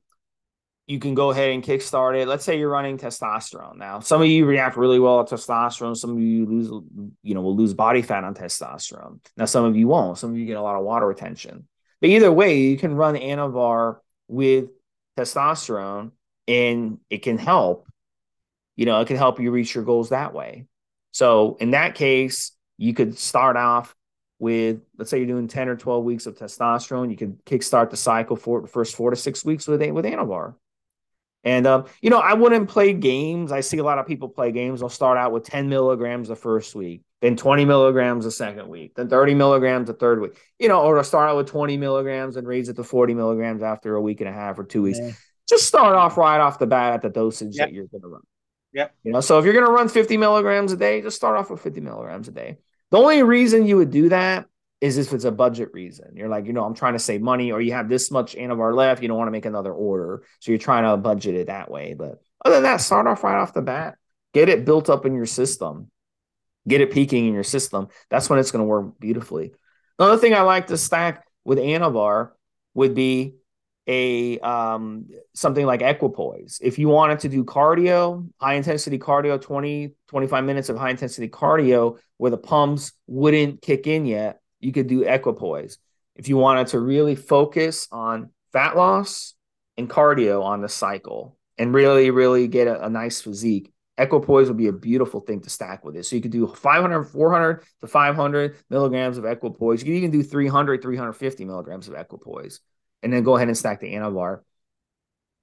you 0.86 0.98
can 0.98 1.14
go 1.14 1.30
ahead 1.30 1.50
and 1.50 1.62
kickstart 1.62 2.20
it. 2.20 2.28
Let's 2.28 2.44
say 2.44 2.58
you're 2.58 2.70
running 2.70 2.98
testosterone. 2.98 3.76
Now, 3.76 4.00
some 4.00 4.20
of 4.20 4.28
you 4.28 4.44
react 4.44 4.76
really 4.76 4.98
well 4.98 5.24
to 5.24 5.34
testosterone. 5.34 5.96
Some 5.96 6.10
of 6.10 6.20
you 6.20 6.44
lose, 6.44 6.68
you 7.22 7.34
know, 7.34 7.40
will 7.40 7.56
lose 7.56 7.72
body 7.72 8.02
fat 8.02 8.24
on 8.24 8.34
testosterone. 8.34 9.20
Now, 9.36 9.46
some 9.46 9.64
of 9.64 9.76
you 9.76 9.88
won't. 9.88 10.18
Some 10.18 10.30
of 10.30 10.38
you 10.38 10.44
get 10.44 10.58
a 10.58 10.62
lot 10.62 10.76
of 10.76 10.84
water 10.84 11.06
retention. 11.06 11.68
But 12.00 12.10
either 12.10 12.30
way, 12.30 12.60
you 12.60 12.76
can 12.76 12.94
run 12.94 13.14
Anavar 13.14 13.96
with 14.28 14.66
testosterone, 15.18 16.12
and 16.48 16.98
it 17.10 17.18
can 17.18 17.38
help. 17.38 17.86
You 18.76 18.86
know, 18.86 19.00
it 19.00 19.06
can 19.06 19.16
help 19.16 19.40
you 19.40 19.50
reach 19.50 19.74
your 19.74 19.84
goals 19.84 20.08
that 20.10 20.34
way. 20.34 20.66
So 21.12 21.56
in 21.60 21.70
that 21.70 21.94
case, 21.94 22.52
you 22.76 22.92
could 22.92 23.16
start 23.16 23.56
off 23.56 23.94
with, 24.40 24.80
let's 24.98 25.10
say 25.10 25.18
you're 25.18 25.26
doing 25.26 25.46
10 25.46 25.68
or 25.68 25.76
12 25.76 26.04
weeks 26.04 26.26
of 26.26 26.36
testosterone. 26.36 27.10
You 27.10 27.16
could 27.16 27.44
kickstart 27.44 27.90
the 27.90 27.96
cycle 27.96 28.36
for 28.36 28.60
the 28.60 28.66
first 28.66 28.96
four 28.96 29.10
to 29.10 29.16
six 29.16 29.44
weeks 29.44 29.68
with, 29.68 29.80
with 29.92 30.04
Anavar. 30.04 30.54
And, 31.44 31.66
um, 31.66 31.84
you 32.00 32.10
know, 32.10 32.18
I 32.18 32.32
wouldn't 32.32 32.68
play 32.68 32.94
games. 32.94 33.52
I 33.52 33.60
see 33.60 33.78
a 33.78 33.84
lot 33.84 33.98
of 33.98 34.06
people 34.06 34.28
play 34.28 34.50
games. 34.50 34.80
They'll 34.80 34.88
start 34.88 35.18
out 35.18 35.30
with 35.30 35.44
10 35.44 35.68
milligrams 35.68 36.28
the 36.28 36.36
first 36.36 36.74
week, 36.74 37.02
then 37.20 37.36
20 37.36 37.66
milligrams 37.66 38.24
the 38.24 38.30
second 38.30 38.68
week, 38.68 38.94
then 38.94 39.08
30 39.08 39.34
milligrams 39.34 39.88
the 39.88 39.92
third 39.92 40.20
week, 40.20 40.38
you 40.58 40.68
know, 40.68 40.80
or 40.80 40.96
to 40.96 41.04
start 41.04 41.28
out 41.28 41.36
with 41.36 41.46
20 41.46 41.76
milligrams 41.76 42.36
and 42.36 42.48
raise 42.48 42.68
it 42.70 42.76
to 42.76 42.84
40 42.84 43.14
milligrams 43.14 43.62
after 43.62 43.94
a 43.94 44.00
week 44.00 44.20
and 44.20 44.28
a 44.28 44.32
half 44.32 44.58
or 44.58 44.64
two 44.64 44.82
weeks. 44.82 44.98
Yeah. 44.98 45.12
Just 45.46 45.66
start 45.66 45.94
off 45.94 46.16
right 46.16 46.40
off 46.40 46.58
the 46.58 46.66
bat 46.66 46.94
at 46.94 47.02
the 47.02 47.10
dosage 47.10 47.56
yep. 47.56 47.68
that 47.68 47.74
you're 47.74 47.86
going 47.86 48.00
to 48.00 48.08
run. 48.08 48.22
Yeah. 48.72 48.88
You 49.02 49.12
know, 49.12 49.20
so 49.20 49.38
if 49.38 49.44
you're 49.44 49.52
going 49.52 49.66
to 49.66 49.70
run 49.70 49.88
50 49.88 50.16
milligrams 50.16 50.72
a 50.72 50.76
day, 50.76 51.02
just 51.02 51.16
start 51.16 51.36
off 51.36 51.50
with 51.50 51.60
50 51.60 51.80
milligrams 51.82 52.28
a 52.28 52.32
day. 52.32 52.56
The 52.90 52.98
only 52.98 53.22
reason 53.22 53.66
you 53.66 53.76
would 53.76 53.90
do 53.90 54.08
that 54.08 54.46
is 54.80 54.98
if 54.98 55.12
it's 55.12 55.24
a 55.24 55.32
budget 55.32 55.70
reason. 55.72 56.12
You're 56.14 56.28
like, 56.28 56.46
you 56.46 56.52
know, 56.52 56.64
I'm 56.64 56.74
trying 56.74 56.92
to 56.92 56.98
save 56.98 57.22
money, 57.22 57.52
or 57.52 57.60
you 57.60 57.72
have 57.72 57.88
this 57.88 58.10
much 58.10 58.34
Anavar 58.34 58.74
left, 58.74 59.02
you 59.02 59.08
don't 59.08 59.16
want 59.16 59.28
to 59.28 59.32
make 59.32 59.46
another 59.46 59.72
order. 59.72 60.24
So 60.40 60.52
you're 60.52 60.58
trying 60.58 60.84
to 60.84 60.96
budget 60.96 61.34
it 61.34 61.46
that 61.46 61.70
way. 61.70 61.94
But 61.94 62.20
other 62.44 62.56
than 62.56 62.64
that, 62.64 62.80
start 62.80 63.06
off 63.06 63.24
right 63.24 63.40
off 63.40 63.54
the 63.54 63.62
bat. 63.62 63.96
Get 64.32 64.48
it 64.48 64.64
built 64.64 64.90
up 64.90 65.06
in 65.06 65.14
your 65.14 65.26
system. 65.26 65.90
Get 66.66 66.80
it 66.80 66.92
peaking 66.92 67.26
in 67.26 67.34
your 67.34 67.44
system. 67.44 67.88
That's 68.10 68.28
when 68.28 68.38
it's 68.38 68.50
going 68.50 68.62
to 68.62 68.66
work 68.66 68.98
beautifully. 68.98 69.52
Another 69.98 70.18
thing 70.18 70.34
I 70.34 70.42
like 70.42 70.66
to 70.68 70.76
stack 70.76 71.26
with 71.44 71.58
Anavar 71.58 72.30
would 72.74 72.94
be 72.94 73.36
a 73.86 74.38
um, 74.40 75.06
something 75.34 75.66
like 75.66 75.82
equipoise. 75.82 76.58
If 76.62 76.78
you 76.78 76.88
wanted 76.88 77.20
to 77.20 77.28
do 77.28 77.44
cardio, 77.44 78.28
high 78.40 78.54
intensity 78.54 78.98
cardio, 78.98 79.40
20, 79.40 79.94
25 80.08 80.44
minutes 80.44 80.68
of 80.68 80.76
high 80.76 80.90
intensity 80.90 81.28
cardio 81.28 81.98
where 82.16 82.30
the 82.30 82.38
pumps 82.38 82.92
wouldn't 83.06 83.60
kick 83.60 83.86
in 83.86 84.06
yet, 84.06 84.40
you 84.64 84.72
could 84.72 84.86
do 84.86 85.02
equipoise. 85.02 85.78
If 86.16 86.28
you 86.28 86.36
wanted 86.36 86.68
to 86.68 86.80
really 86.80 87.16
focus 87.16 87.88
on 87.92 88.30
fat 88.52 88.76
loss 88.76 89.34
and 89.76 89.90
cardio 89.90 90.42
on 90.42 90.62
the 90.62 90.68
cycle 90.68 91.36
and 91.58 91.74
really, 91.74 92.10
really 92.10 92.48
get 92.48 92.66
a, 92.66 92.86
a 92.86 92.90
nice 92.90 93.20
physique, 93.20 93.72
equipoise 93.98 94.48
would 94.48 94.56
be 94.56 94.68
a 94.68 94.72
beautiful 94.72 95.20
thing 95.20 95.40
to 95.40 95.50
stack 95.50 95.84
with 95.84 95.96
it. 95.96 96.04
So 96.04 96.16
you 96.16 96.22
could 96.22 96.30
do 96.30 96.46
500, 96.46 97.04
400 97.04 97.64
to 97.80 97.86
500 97.86 98.56
milligrams 98.70 99.18
of 99.18 99.24
equipoise. 99.24 99.80
You 99.80 99.86
can 99.86 99.94
even 99.94 100.10
do 100.10 100.22
300, 100.22 100.82
350 100.82 101.44
milligrams 101.44 101.88
of 101.88 101.94
equipoise 101.94 102.60
and 103.02 103.12
then 103.12 103.22
go 103.22 103.36
ahead 103.36 103.48
and 103.48 103.56
stack 103.56 103.80
the 103.80 103.92
Anavar. 103.92 104.40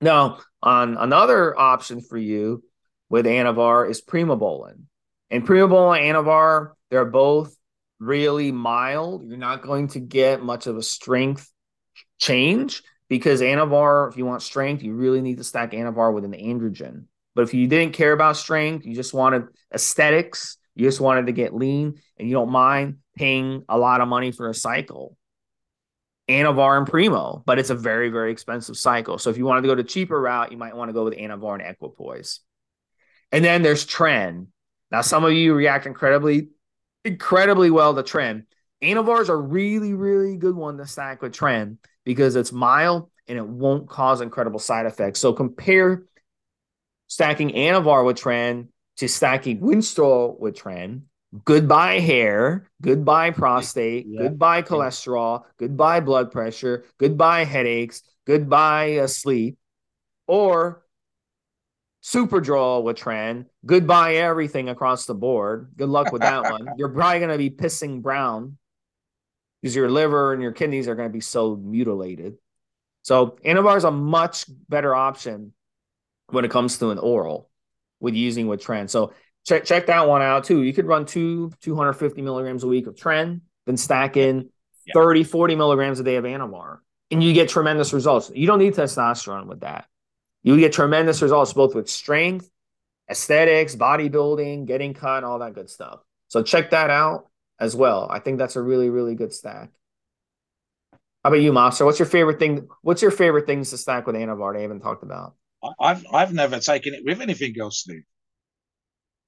Now, 0.02 0.40
on 0.64 0.98
another 0.98 1.58
option 1.58 2.02
for 2.02 2.18
you 2.18 2.64
with 3.10 3.26
Anavar 3.26 3.90
is 3.90 4.02
Primobolan. 4.02 4.84
And 5.30 5.46
Primobolan 5.46 6.02
and 6.02 6.18
Anavar, 6.18 6.72
they're 6.90 7.06
both 7.06 7.56
really 8.02 8.52
mild. 8.52 9.24
You're 9.24 9.38
not 9.38 9.62
going 9.62 9.88
to 9.90 10.00
get 10.00 10.44
much 10.44 10.68
of 10.68 10.76
a 10.76 10.82
strength 10.84 11.50
change 12.20 12.82
because 13.08 13.42
Anavar, 13.42 14.10
if 14.10 14.18
you 14.18 14.26
want 14.26 14.42
strength, 14.42 14.84
you 14.84 14.94
really 14.94 15.22
need 15.22 15.38
to 15.38 15.44
stack 15.44 15.72
Anavar 15.72 16.14
with 16.14 16.26
an 16.26 16.34
androgen. 16.34 17.06
But 17.36 17.44
if 17.44 17.54
you 17.54 17.68
didn't 17.68 17.94
care 17.94 18.12
about 18.12 18.38
strength, 18.38 18.86
you 18.86 18.96
just 18.96 19.14
wanted 19.14 19.44
aesthetics, 19.74 20.58
you 20.76 20.86
just 20.86 21.00
wanted 21.00 21.28
to 21.28 21.32
get 21.32 21.54
lean, 21.54 22.00
and 22.18 22.28
you 22.28 22.34
don't 22.34 22.52
mind 22.52 22.98
paying 23.16 23.64
a 23.70 23.78
lot 23.78 24.02
of 24.02 24.08
money 24.08 24.32
for 24.32 24.50
a 24.50 24.54
cycle, 24.54 25.16
Anavar 26.28 26.78
and 26.78 26.88
Primo, 26.88 27.44
but 27.46 27.60
it's 27.60 27.70
a 27.70 27.76
very, 27.76 28.10
very 28.10 28.32
expensive 28.32 28.78
cycle. 28.78 29.18
So 29.18 29.30
if 29.30 29.38
you 29.38 29.46
wanted 29.46 29.62
to 29.62 29.68
go 29.68 29.76
the 29.76 29.84
cheaper 29.84 30.20
route, 30.20 30.52
you 30.52 30.58
might 30.58 30.76
want 30.76 30.90
to 30.90 30.94
go 30.94 31.04
with 31.04 31.16
Anavar 31.16 31.54
and 31.54 31.62
Equipoise. 31.62 32.40
And 33.32 33.46
then 33.46 33.62
there's 33.62 33.86
Tren. 33.86 34.48
Now, 34.92 35.02
some 35.02 35.24
of 35.24 35.34
you 35.34 35.54
react 35.54 35.86
incredibly, 35.86 36.50
incredibly 37.04 37.72
well 37.72 37.96
to 37.96 38.04
Tren. 38.04 38.46
Anavar 38.84 39.22
is 39.22 39.30
a 39.30 39.36
really, 39.36 39.94
really 39.94 40.38
good 40.38 40.56
one 40.56 40.78
to 40.78 40.88
stack 40.88 41.22
with 41.22 41.34
Tren 41.34 41.78
because 42.04 42.36
it's 42.36 42.52
mild 42.52 43.10
and 43.28 43.38
it 43.38 43.48
won't 43.48 43.88
cause 43.88 44.22
incredible 44.22 44.60
side 44.60 44.86
effects. 44.86 45.20
So 45.20 45.34
compare 45.34 46.06
stacking 47.08 47.52
Anavar 47.52 48.06
with 48.06 48.18
Tren 48.18 48.70
to 48.98 49.08
stacking 49.08 49.60
Winstrol 49.60 50.40
with 50.40 50.56
Tren 50.56 51.04
goodbye 51.46 52.00
hair, 52.00 52.70
goodbye 52.82 53.32
prostate, 53.32 54.06
yeah. 54.08 54.24
goodbye 54.24 54.62
cholesterol, 54.62 55.44
goodbye 55.58 56.00
blood 56.00 56.32
pressure, 56.32 56.84
goodbye 56.98 57.46
headaches, 57.46 58.02
goodbye 58.26 58.98
uh, 58.98 59.08
sleep, 59.08 59.58
or 60.28 60.84
Superdrol 62.04 62.84
with 62.84 62.98
Tren, 62.98 63.46
goodbye 63.66 64.16
everything 64.16 64.70
across 64.70 65.06
the 65.06 65.14
board. 65.14 65.72
Good 65.78 65.90
luck 65.90 66.12
with 66.12 66.22
that 66.22 66.44
one. 66.44 66.68
You're 66.78 66.90
probably 66.90 67.20
going 67.20 67.32
to 67.32 67.38
be 67.38 67.50
pissing 67.52 68.02
brown 68.02 68.58
because 69.62 69.76
your 69.76 69.90
liver 69.90 70.34
and 70.34 70.42
your 70.42 70.52
kidneys 70.52 70.88
are 70.88 70.96
going 70.96 71.10
to 71.10 71.14
be 71.14 71.22
so 71.22 71.56
mutilated. 71.56 72.38
So 73.04 73.38
Anavar 73.46 73.78
is 73.78 73.84
a 73.84 73.92
much 73.92 74.46
better 74.68 74.96
option 74.96 75.54
when 76.30 76.46
it 76.46 76.52
comes 76.52 76.80
to 76.80 76.90
an 76.90 76.98
oral 76.98 77.50
with 78.00 78.16
using 78.16 78.48
with 78.48 78.64
Tren. 78.64 78.90
So 78.90 79.14
check 79.46 79.66
check 79.66 79.88
that 79.88 80.08
one 80.08 80.22
out 80.22 80.46
too. 80.46 80.64
You 80.64 80.74
could 80.74 80.86
run 80.86 81.06
two 81.06 81.52
250 81.62 82.22
milligrams 82.22 82.64
a 82.64 82.68
week 82.68 82.88
of 82.88 82.96
Tren, 82.96 83.42
then 83.66 83.78
stack 83.78 84.18
in 84.18 84.50
yeah. 84.86 84.94
30, 84.94 85.24
40 85.24 85.56
milligrams 85.56 86.00
a 86.00 86.04
day 86.04 86.16
of 86.16 86.26
Anavar, 86.26 86.80
and 87.12 87.24
you 87.24 87.34
get 87.34 87.50
tremendous 87.50 87.94
results. 87.94 88.32
You 88.34 88.48
don't 88.48 88.60
need 88.60 88.74
testosterone 88.74 89.46
with 89.46 89.62
that. 89.62 89.86
You 90.44 90.58
get 90.58 90.74
tremendous 90.74 91.22
results 91.22 91.54
both 91.54 91.76
with 91.76 91.90
strength, 91.90 92.50
aesthetics, 93.10 93.76
bodybuilding, 93.76 94.66
getting 94.66 94.94
cut, 94.94 95.24
all 95.24 95.40
that 95.40 95.54
good 95.54 95.70
stuff. 95.70 96.00
So 96.30 96.42
check 96.42 96.72
that 96.72 96.90
out 96.90 97.28
as 97.60 97.76
well. 97.76 98.08
I 98.10 98.20
think 98.20 98.40
that's 98.40 98.56
a 98.56 98.62
really, 98.62 98.90
really 98.90 99.16
good 99.16 99.34
stack. 99.34 99.70
How 101.24 101.30
about 101.30 101.42
you, 101.42 101.52
Mobster? 101.52 101.86
What's 101.86 102.00
your 102.00 102.08
favorite 102.08 102.40
thing? 102.40 102.68
What's 102.82 103.04
your 103.04 103.12
favorite 103.12 103.46
things 103.46 103.70
to 103.70 103.78
stack 103.78 104.08
with 104.08 104.16
Anavar? 104.16 104.58
I 104.58 104.62
haven't 104.62 104.80
talked 104.80 105.04
about. 105.04 105.36
I've 105.80 106.04
I've 106.12 106.34
never 106.34 106.60
taken 106.60 106.96
it 106.96 107.06
with 107.06 107.22
anything 107.22 107.54
else, 107.60 107.80
Steve. 107.80 108.04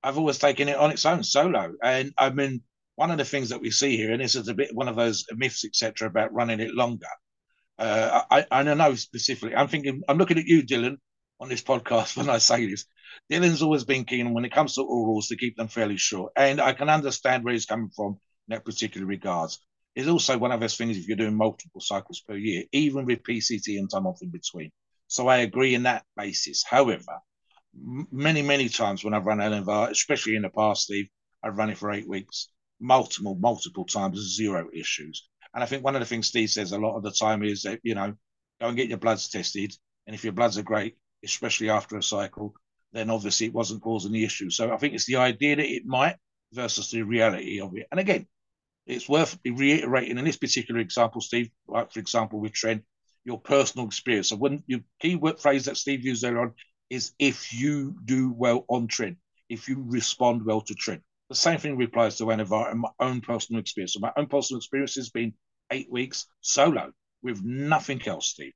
I've 0.02 0.18
always 0.18 0.40
taken 0.40 0.68
it 0.68 0.76
on 0.76 0.90
its 0.90 1.06
own 1.06 1.24
solo. 1.24 1.74
And 1.84 2.12
I 2.18 2.32
mean, 2.32 2.62
one 2.96 3.12
of 3.12 3.20
the 3.20 3.26
things 3.26 3.50
that 3.50 3.62
we 3.62 3.70
see 3.70 3.96
here, 3.96 4.12
and 4.12 4.22
this 4.22 4.36
is 4.36 4.48
a 4.48 4.54
bit 4.56 4.74
one 4.74 4.88
of 4.88 4.96
those 4.96 5.26
myths, 5.36 5.66
etc., 5.66 6.08
about 6.08 6.34
running 6.34 6.60
it 6.60 6.74
longer. 6.74 7.06
Uh, 7.78 8.22
I, 8.30 8.46
I 8.52 8.64
know 8.64 8.96
specifically. 8.96 9.56
I'm 9.56 9.68
thinking. 9.68 10.04
I'm 10.08 10.18
looking 10.18 10.38
at 10.38 10.46
you, 10.46 10.64
Dylan, 10.64 10.98
on 11.40 11.50
this 11.50 11.64
podcast 11.64 12.16
when 12.18 12.30
I 12.30 12.38
say 12.38 12.66
this. 12.66 12.86
Dylan's 13.32 13.62
always 13.62 13.84
been 13.84 14.06
keen 14.06 14.34
when 14.34 14.46
it 14.46 14.52
comes 14.52 14.76
to 14.76 14.82
orals 14.82 15.28
to 15.28 15.38
keep 15.38 15.56
them 15.58 15.68
fairly 15.68 15.98
short. 15.98 16.34
And 16.36 16.60
I 16.60 16.74
can 16.74 16.90
understand 16.90 17.44
where 17.44 17.54
he's 17.54 17.66
coming 17.66 17.92
from 17.96 18.14
in 18.48 18.56
that 18.56 18.66
particular 18.66 19.06
regards. 19.06 19.60
It's 19.96 20.08
also 20.08 20.38
one 20.38 20.52
of 20.52 20.60
those 20.60 20.76
things 20.76 20.98
if 20.98 21.08
you're 21.08 21.18
doing 21.18 21.38
multiple 21.38 21.82
cycles 21.82 22.22
per 22.22 22.36
year, 22.36 22.64
even 22.72 23.06
with 23.06 23.24
PCT 23.24 23.78
and 23.78 23.90
time 23.90 24.08
off 24.08 24.22
in 24.24 24.30
between. 24.30 24.72
So 25.08 25.28
I 25.28 25.38
agree 25.38 25.76
in 25.76 25.84
that 25.84 26.06
basis. 26.18 26.64
However, 26.64 27.20
many, 28.12 28.42
many 28.42 28.70
times 28.70 29.04
when 29.04 29.14
I've 29.14 29.26
run 29.26 29.38
Anavar, 29.40 29.92
especially 29.92 30.36
in 30.36 30.42
the 30.42 30.50
past, 30.50 30.84
Steve, 30.84 31.08
I've 31.44 31.58
run 31.58 31.70
it 31.70 31.78
for 31.78 31.92
eight 31.92 32.08
weeks, 32.08 32.50
multiple, 32.80 33.36
multiple 33.36 33.86
times, 33.86 34.36
zero 34.36 34.70
issues. 34.74 35.28
And 35.54 35.64
I 35.64 35.68
think 35.68 35.84
one 35.84 35.96
of 35.96 36.00
the 36.00 36.06
things 36.06 36.28
Steve 36.28 36.50
says 36.50 36.72
a 36.72 36.78
lot 36.78 36.96
of 36.96 37.04
the 37.04 37.12
time 37.12 37.44
is 37.44 37.64
that, 37.64 37.80
you 37.84 37.96
know, 37.96 38.14
go 38.60 38.68
and 38.68 38.78
get 38.78 38.90
your 38.90 38.98
bloods 38.98 39.30
tested. 39.30 39.74
And 40.08 40.16
if 40.16 40.24
your 40.24 40.34
bloods 40.34 40.58
are 40.58 40.64
great, 40.64 40.98
especially 41.24 41.70
after 41.70 41.98
a 41.98 42.04
cycle, 42.04 42.56
then 42.92 43.10
obviously 43.10 43.48
it 43.48 43.54
wasn't 43.54 43.82
causing 43.82 44.12
the 44.12 44.24
issue. 44.24 44.50
So 44.50 44.72
I 44.72 44.78
think 44.78 44.94
it's 44.94 45.06
the 45.06 45.18
idea 45.18 45.56
that 45.56 45.66
it 45.66 45.86
might 45.86 46.18
versus 46.52 46.92
the 46.92 47.02
reality 47.04 47.62
of 47.62 47.76
it. 47.76 47.88
And 47.92 48.00
again, 48.00 48.28
it's 48.86 49.08
worth 49.08 49.38
reiterating 49.46 50.18
in 50.18 50.26
this 50.26 50.38
particular 50.38 50.80
example, 50.82 51.22
Steve, 51.22 51.50
like 51.68 51.92
for 51.92 52.00
example 52.00 52.40
with 52.40 52.54
Tren, 52.54 52.84
your 53.24 53.40
personal 53.40 53.88
experience. 53.88 54.30
So 54.30 54.36
when 54.36 54.64
your 54.68 54.82
key 55.00 55.16
word 55.16 55.40
phrase 55.40 55.66
that 55.66 55.78
Steve 55.78 56.06
used 56.06 56.24
there 56.24 56.40
on 56.40 56.54
is 56.90 57.14
if 57.18 57.54
you 57.54 57.96
do 58.06 58.34
well 58.34 58.66
on 58.68 58.88
Tren, 58.88 59.18
if 59.50 59.70
you 59.70 59.84
respond 59.88 60.46
well 60.46 60.62
to 60.62 60.74
Tren. 60.74 61.02
The 61.30 61.36
same 61.36 61.58
thing 61.58 61.82
applies 61.82 62.18
to 62.18 62.26
Anavar 62.26 62.70
and 62.70 62.82
my 62.82 62.90
own 63.00 63.22
personal 63.22 63.60
experience. 63.60 63.94
So 63.94 64.00
my 64.02 64.12
own 64.18 64.28
personal 64.28 64.60
experience 64.60 64.96
has 64.96 65.10
been 65.10 65.34
eight 65.72 65.92
weeks 65.92 66.28
solo 66.42 66.92
with 67.22 67.44
nothing 67.44 68.02
else, 68.08 68.30
Steve. 68.30 68.54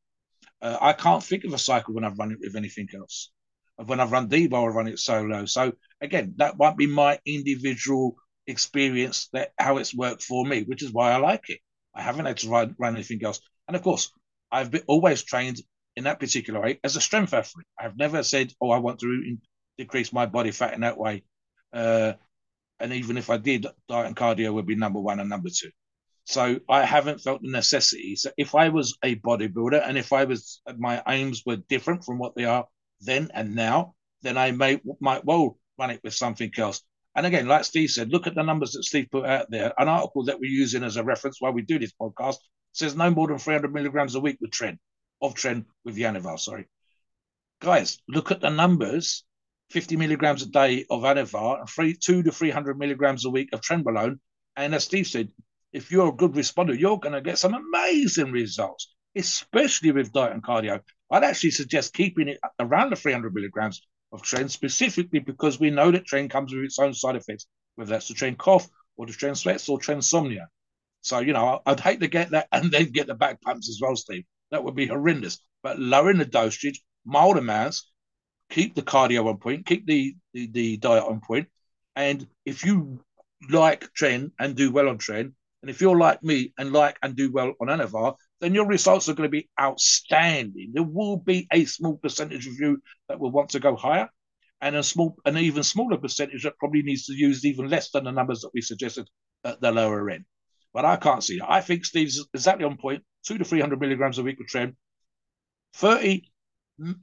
Uh, 0.62 0.78
I 0.80 0.94
can't 0.94 1.24
think 1.24 1.44
of 1.44 1.54
a 1.54 1.58
cycle 1.58 1.94
when 1.94 2.04
I've 2.04 2.18
run 2.18 2.32
it 2.32 2.40
with 2.42 2.56
anything 2.56 2.88
else. 2.96 3.32
When 3.78 4.00
I've 4.00 4.12
run 4.12 4.28
D-Bol, 4.28 4.68
I've 4.68 4.76
run 4.76 4.88
it 4.88 5.00
solo. 5.00 5.46
So 5.46 5.74
again, 6.02 6.34
that 6.38 6.58
might 6.58 6.78
be 6.78 6.88
my 6.88 7.20
individual 7.26 8.16
experience 8.48 9.30
that 9.34 9.52
how 9.58 9.78
it's 9.78 9.94
worked 9.94 10.24
for 10.24 10.46
me, 10.46 10.64
which 10.64 10.82
is 10.82 10.92
why 10.92 11.12
I 11.12 11.18
like 11.18 11.50
it. 11.50 11.60
I 11.94 12.02
haven't 12.02 12.26
had 12.26 12.38
to 12.38 12.50
run, 12.50 12.76
run 12.80 12.96
anything 12.96 13.24
else. 13.24 13.40
And 13.68 13.76
of 13.76 13.84
course, 13.84 14.12
I've 14.52 14.72
been, 14.72 14.84
always 14.88 15.24
trained 15.24 15.62
in 15.96 16.06
that 16.06 16.20
particular 16.20 16.62
way 16.62 16.80
as 16.84 16.96
a 16.96 17.02
strength 17.02 17.34
athlete. 17.34 17.66
I've 17.78 17.98
never 17.98 18.24
said, 18.24 18.54
"Oh, 18.62 18.70
I 18.70 18.78
want 18.78 19.00
to 19.00 19.08
in, 19.08 19.42
decrease 19.78 20.14
my 20.14 20.26
body 20.26 20.52
fat 20.52 20.74
in 20.74 20.82
that 20.82 20.98
way." 20.98 21.24
Uh, 21.74 22.14
and 22.80 22.94
even 22.94 23.18
if 23.18 23.30
I 23.30 23.38
did, 23.38 23.66
diet 23.90 24.08
and 24.08 24.16
cardio 24.16 24.54
would 24.54 24.68
be 24.68 24.76
number 24.76 25.00
one 25.00 25.20
and 25.20 25.30
number 25.30 25.50
two. 25.50 25.72
So 26.28 26.60
I 26.68 26.84
haven't 26.84 27.22
felt 27.22 27.42
the 27.42 27.50
necessity. 27.50 28.18
So 28.18 28.32
if 28.38 28.54
I 28.54 28.68
was 28.68 28.98
a 29.02 29.16
bodybuilder 29.16 29.82
and 29.88 29.98
if 29.98 30.12
I 30.12 30.26
was 30.26 30.62
my 30.78 31.02
aims 31.08 31.44
were 31.46 31.56
different 31.56 32.04
from 32.04 32.18
what 32.18 32.36
they 32.36 32.44
are 32.44 32.68
then 33.00 33.32
and 33.34 33.56
now, 33.56 33.96
then 34.24 34.38
I 34.38 34.52
may 34.52 34.82
might 35.00 35.24
well 35.24 35.58
run 35.80 35.92
it 35.92 36.02
with 36.04 36.14
something 36.14 36.52
else. 36.58 36.82
And 37.16 37.26
again, 37.26 37.48
like 37.48 37.64
Steve 37.64 37.92
said, 37.92 38.10
look 38.10 38.28
at 38.28 38.36
the 38.36 38.44
numbers 38.44 38.74
that 38.74 38.84
Steve 38.84 39.08
put 39.10 39.26
out 39.26 39.50
there. 39.50 39.74
An 39.78 39.88
article 39.88 40.26
that 40.26 40.38
we're 40.38 40.52
using 40.52 40.84
as 40.84 40.98
a 40.98 41.04
reference 41.04 41.40
while 41.40 41.54
we 41.54 41.62
do 41.62 41.80
this 41.80 41.94
podcast 41.94 42.40
says 42.74 42.94
no 42.94 43.10
more 43.10 43.30
than 43.30 43.38
300 43.38 43.74
milligrams 43.74 44.16
a 44.16 44.20
week 44.20 44.38
with 44.42 44.52
Tren, 44.52 44.78
of 45.22 45.34
Tren 45.34 45.64
with 45.86 45.96
Anavar, 45.96 46.38
sorry. 46.38 46.68
Guys, 47.62 48.00
look 48.10 48.32
at 48.32 48.42
the 48.42 48.50
numbers 48.50 49.24
50 49.70 49.96
milligrams 49.96 50.44
a 50.44 50.48
day 50.48 50.86
of 50.90 51.04
Anavar 51.04 51.62
and 51.62 51.70
three, 51.70 51.94
two 51.94 52.22
to 52.24 52.34
300 52.34 52.78
milligrams 52.78 53.24
a 53.24 53.30
week 53.30 53.50
of 53.54 53.62
Trenbolone. 53.62 54.20
And 54.58 54.76
as 54.76 54.84
Steve 54.84 55.08
said, 55.08 55.30
if 55.74 55.92
you're 55.92 56.10
a 56.10 56.16
good 56.16 56.34
responder, 56.34 56.78
you're 56.78 57.00
going 57.00 57.14
to 57.14 57.22
get 57.22 57.38
some 57.38 57.54
amazing 57.54 58.32
results, 58.32 58.94
especially 59.16 59.92
with 59.92 60.12
diet 60.12 60.34
and 60.34 60.44
cardio. 60.44 60.82
I'd 61.12 61.24
actually 61.24 61.52
suggest 61.52 61.94
keeping 61.94 62.30
it 62.30 62.40
around 62.60 62.92
the 62.92 62.96
300 62.96 63.34
milligrams 63.34 63.82
of 64.12 64.22
Tren, 64.22 64.50
specifically 64.50 65.20
because 65.20 65.60
we 65.60 65.70
know 65.70 65.92
that 65.92 66.06
Tren 66.06 66.30
comes 66.30 66.54
with 66.54 66.64
its 66.64 66.80
own 66.80 66.94
side 66.94 67.16
effects, 67.16 67.48
whether 67.76 67.92
that's 67.92 68.08
the 68.08 68.14
Tren 68.14 68.38
cough 68.38 68.68
or 68.96 69.06
the 69.06 69.14
Tren 69.14 69.36
sweats 69.36 69.70
or 69.70 69.80
Trensomnia. 69.80 70.48
So, 71.02 71.20
you 71.20 71.34
know, 71.34 71.62
I'd 71.66 71.80
hate 71.80 72.00
to 72.02 72.08
get 72.08 72.32
that 72.32 72.48
and 72.52 72.72
then 72.72 72.92
get 72.92 73.08
the 73.08 73.16
back 73.16 73.42
pumps 73.42 73.70
as 73.70 73.80
well, 73.82 73.96
Steve. 73.96 74.26
That 74.52 74.64
would 74.64 74.76
be 74.76 74.88
horrendous. 74.88 75.40
But 75.64 75.80
lowering 75.80 76.18
the 76.18 76.26
dosage, 76.26 76.82
mild 77.06 77.38
amounts, 77.38 77.90
keep 78.50 78.76
the 78.76 78.82
cardio 78.82 79.28
on 79.28 79.38
point, 79.38 79.66
keep 79.66 79.86
the, 79.86 80.16
the, 80.34 80.48
the 80.48 80.78
diet 80.78 81.04
on 81.04 81.22
point. 81.22 81.48
And 81.96 82.28
if 82.46 82.66
you 82.66 83.00
like 83.50 83.90
Tren 83.94 84.32
and 84.40 84.56
do 84.56 84.72
well 84.72 84.90
on 84.90 84.98
Tren, 84.98 85.34
and 85.68 85.76
if 85.76 85.82
you're 85.82 85.98
like 85.98 86.24
me 86.24 86.54
and 86.58 86.72
like 86.72 86.98
and 87.04 87.14
do 87.14 87.30
well 87.30 87.52
on 87.60 87.68
Anavar, 87.68 88.16
then 88.40 88.56
your 88.56 88.68
results 88.68 89.10
are 89.10 89.14
going 89.16 89.30
to 89.30 89.38
be 89.38 89.50
outstanding. 89.60 90.72
There 90.74 90.82
will 90.82 91.18
be 91.18 91.46
a 91.52 91.66
small 91.66 91.98
percentage 91.98 92.48
of 92.48 92.54
you 92.58 92.82
that 93.10 93.20
will 93.20 93.32
want 93.32 93.50
to 93.50 93.60
go 93.60 93.76
higher, 93.76 94.08
and 94.62 94.78
a 94.78 94.82
small, 94.82 95.18
an 95.26 95.38
even 95.38 95.64
smaller 95.64 95.98
percentage 95.98 96.44
that 96.44 96.58
probably 96.58 96.84
needs 96.84 97.08
to 97.08 97.14
use 97.14 97.44
even 97.44 97.68
less 97.68 97.92
than 97.92 98.06
the 98.06 98.12
numbers 98.12 98.40
that 98.42 98.52
we 98.54 98.62
suggested 98.62 99.10
at 99.44 99.60
the 99.60 99.70
lower 99.70 100.10
end. 100.10 100.24
But 100.74 100.86
I 100.86 100.96
can't 100.96 101.22
see 101.22 101.40
that. 101.40 101.52
I 101.52 101.60
think 101.60 101.84
Steve's 101.84 102.26
exactly 102.34 102.64
on 102.64 102.78
point. 102.78 103.04
Two 103.26 103.38
to 103.38 103.44
three 103.44 103.60
hundred 103.60 103.82
milligrams 103.82 104.20
a 104.20 104.24
week 104.24 104.40
with 104.40 104.48
Tren, 104.48 104.74
thirty 105.74 106.32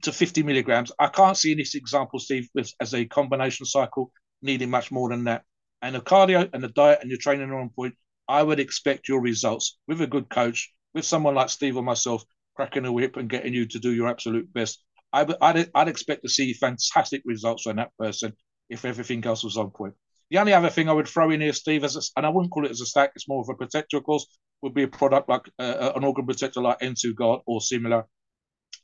to 0.01 0.11
fifty 0.11 0.41
milligrams. 0.41 0.91
I 0.97 1.09
can't 1.09 1.37
see 1.37 1.51
in 1.51 1.59
this 1.59 1.75
example, 1.75 2.17
Steve, 2.17 2.49
with, 2.55 2.73
as 2.81 2.95
a 2.95 3.05
combination 3.05 3.67
cycle 3.67 4.11
needing 4.41 4.71
much 4.71 4.91
more 4.91 5.09
than 5.09 5.25
that. 5.25 5.43
And 5.83 5.93
the 5.93 6.01
cardio 6.01 6.49
and 6.51 6.63
the 6.63 6.69
diet 6.69 7.01
and 7.01 7.11
your 7.11 7.19
training 7.19 7.51
are 7.51 7.59
on 7.59 7.69
point. 7.69 7.93
I 8.27 8.43
would 8.43 8.59
expect 8.59 9.07
your 9.07 9.21
results 9.21 9.77
with 9.87 10.01
a 10.01 10.07
good 10.07 10.29
coach 10.29 10.73
with 10.93 11.05
someone 11.05 11.35
like 11.35 11.49
Steve 11.49 11.77
or 11.77 11.83
myself 11.83 12.23
cracking 12.55 12.85
a 12.85 12.91
whip 12.91 13.17
and 13.17 13.29
getting 13.29 13.53
you 13.53 13.65
to 13.67 13.79
do 13.79 13.91
your 13.91 14.07
absolute 14.07 14.51
best, 14.53 14.83
I 15.13 15.23
would, 15.23 15.37
I'd, 15.41 15.69
I'd 15.75 15.87
expect 15.87 16.23
to 16.23 16.29
see 16.29 16.53
fantastic 16.53 17.21
results 17.25 17.63
from 17.63 17.77
that 17.77 17.91
person 17.97 18.33
if 18.69 18.85
everything 18.85 19.25
else 19.25 19.43
was 19.43 19.57
on 19.57 19.71
point. 19.71 19.93
The 20.31 20.39
only 20.39 20.53
other 20.53 20.69
thing 20.69 20.89
I 20.89 20.93
would 20.93 21.07
throw 21.07 21.29
in 21.29 21.41
here, 21.41 21.53
Steve, 21.53 21.83
as 21.83 21.95
a, 21.95 22.01
and 22.17 22.25
I 22.25 22.29
wouldn't 22.29 22.51
call 22.51 22.65
it 22.65 22.71
as 22.71 22.81
a 22.81 22.85
stack, 22.85 23.11
it's 23.15 23.27
more 23.27 23.41
of 23.41 23.49
a 23.49 23.53
protector, 23.53 23.97
of 23.97 24.03
course, 24.03 24.25
would 24.61 24.73
be 24.73 24.83
a 24.83 24.87
product 24.87 25.29
like 25.29 25.47
uh, 25.59 25.61
uh 25.61 25.93
an 25.95 26.03
organ 26.03 26.25
protector 26.25 26.61
like 26.61 26.79
N2 26.79 27.13
Guard 27.13 27.41
or 27.45 27.61
similar 27.61 28.05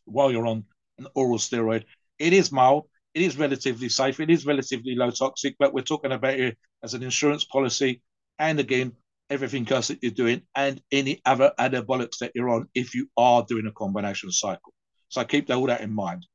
while 0.05 0.31
you're 0.31 0.45
on 0.45 0.65
an 0.99 1.07
oral 1.15 1.39
steroid. 1.39 1.85
It 2.19 2.33
is 2.33 2.51
mild, 2.51 2.85
it 3.13 3.23
is 3.23 3.37
relatively 3.37 3.89
safe, 3.89 4.19
it 4.19 4.29
is 4.29 4.45
relatively 4.45 4.95
low 4.95 5.09
toxic, 5.09 5.55
but 5.57 5.73
we're 5.73 5.81
talking 5.81 6.11
about 6.11 6.39
it 6.39 6.57
as 6.83 6.93
an 6.93 7.01
insurance 7.01 7.45
policy. 7.45 8.01
And 8.37 8.59
again, 8.59 8.93
everything 9.31 9.67
else 9.71 9.87
that 9.87 9.99
you're 10.01 10.11
doing 10.11 10.41
and 10.55 10.81
any 10.91 11.21
other 11.25 11.51
anabolics 11.57 12.17
that 12.19 12.33
you're 12.35 12.49
on 12.49 12.67
if 12.75 12.93
you 12.93 13.07
are 13.17 13.45
doing 13.47 13.65
a 13.65 13.71
combination 13.71 14.31
cycle. 14.31 14.73
So 15.07 15.23
keep 15.23 15.49
all 15.49 15.65
that 15.67 15.81
in 15.81 15.93
mind. 15.93 16.27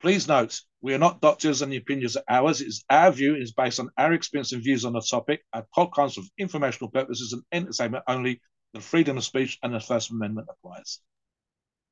Please 0.00 0.26
note, 0.26 0.60
we 0.80 0.92
are 0.94 0.98
not 0.98 1.20
doctors 1.20 1.62
and 1.62 1.72
the 1.72 1.76
opinions 1.76 2.16
are 2.16 2.24
ours. 2.28 2.60
It's 2.60 2.84
our 2.90 3.10
view. 3.10 3.34
It 3.34 3.42
is 3.42 3.52
based 3.52 3.80
on 3.80 3.90
our 3.96 4.12
experience 4.12 4.52
and 4.52 4.62
views 4.62 4.84
on 4.84 4.94
the 4.94 5.00
topic. 5.00 5.42
Our 5.52 5.66
podcast 5.76 6.14
for 6.14 6.22
informational 6.38 6.90
purposes 6.90 7.32
and 7.32 7.42
entertainment 7.52 8.04
only. 8.08 8.40
The 8.74 8.80
freedom 8.80 9.16
of 9.16 9.24
speech 9.24 9.58
and 9.62 9.72
the 9.72 9.80
First 9.80 10.10
Amendment 10.10 10.48
applies. 10.50 11.00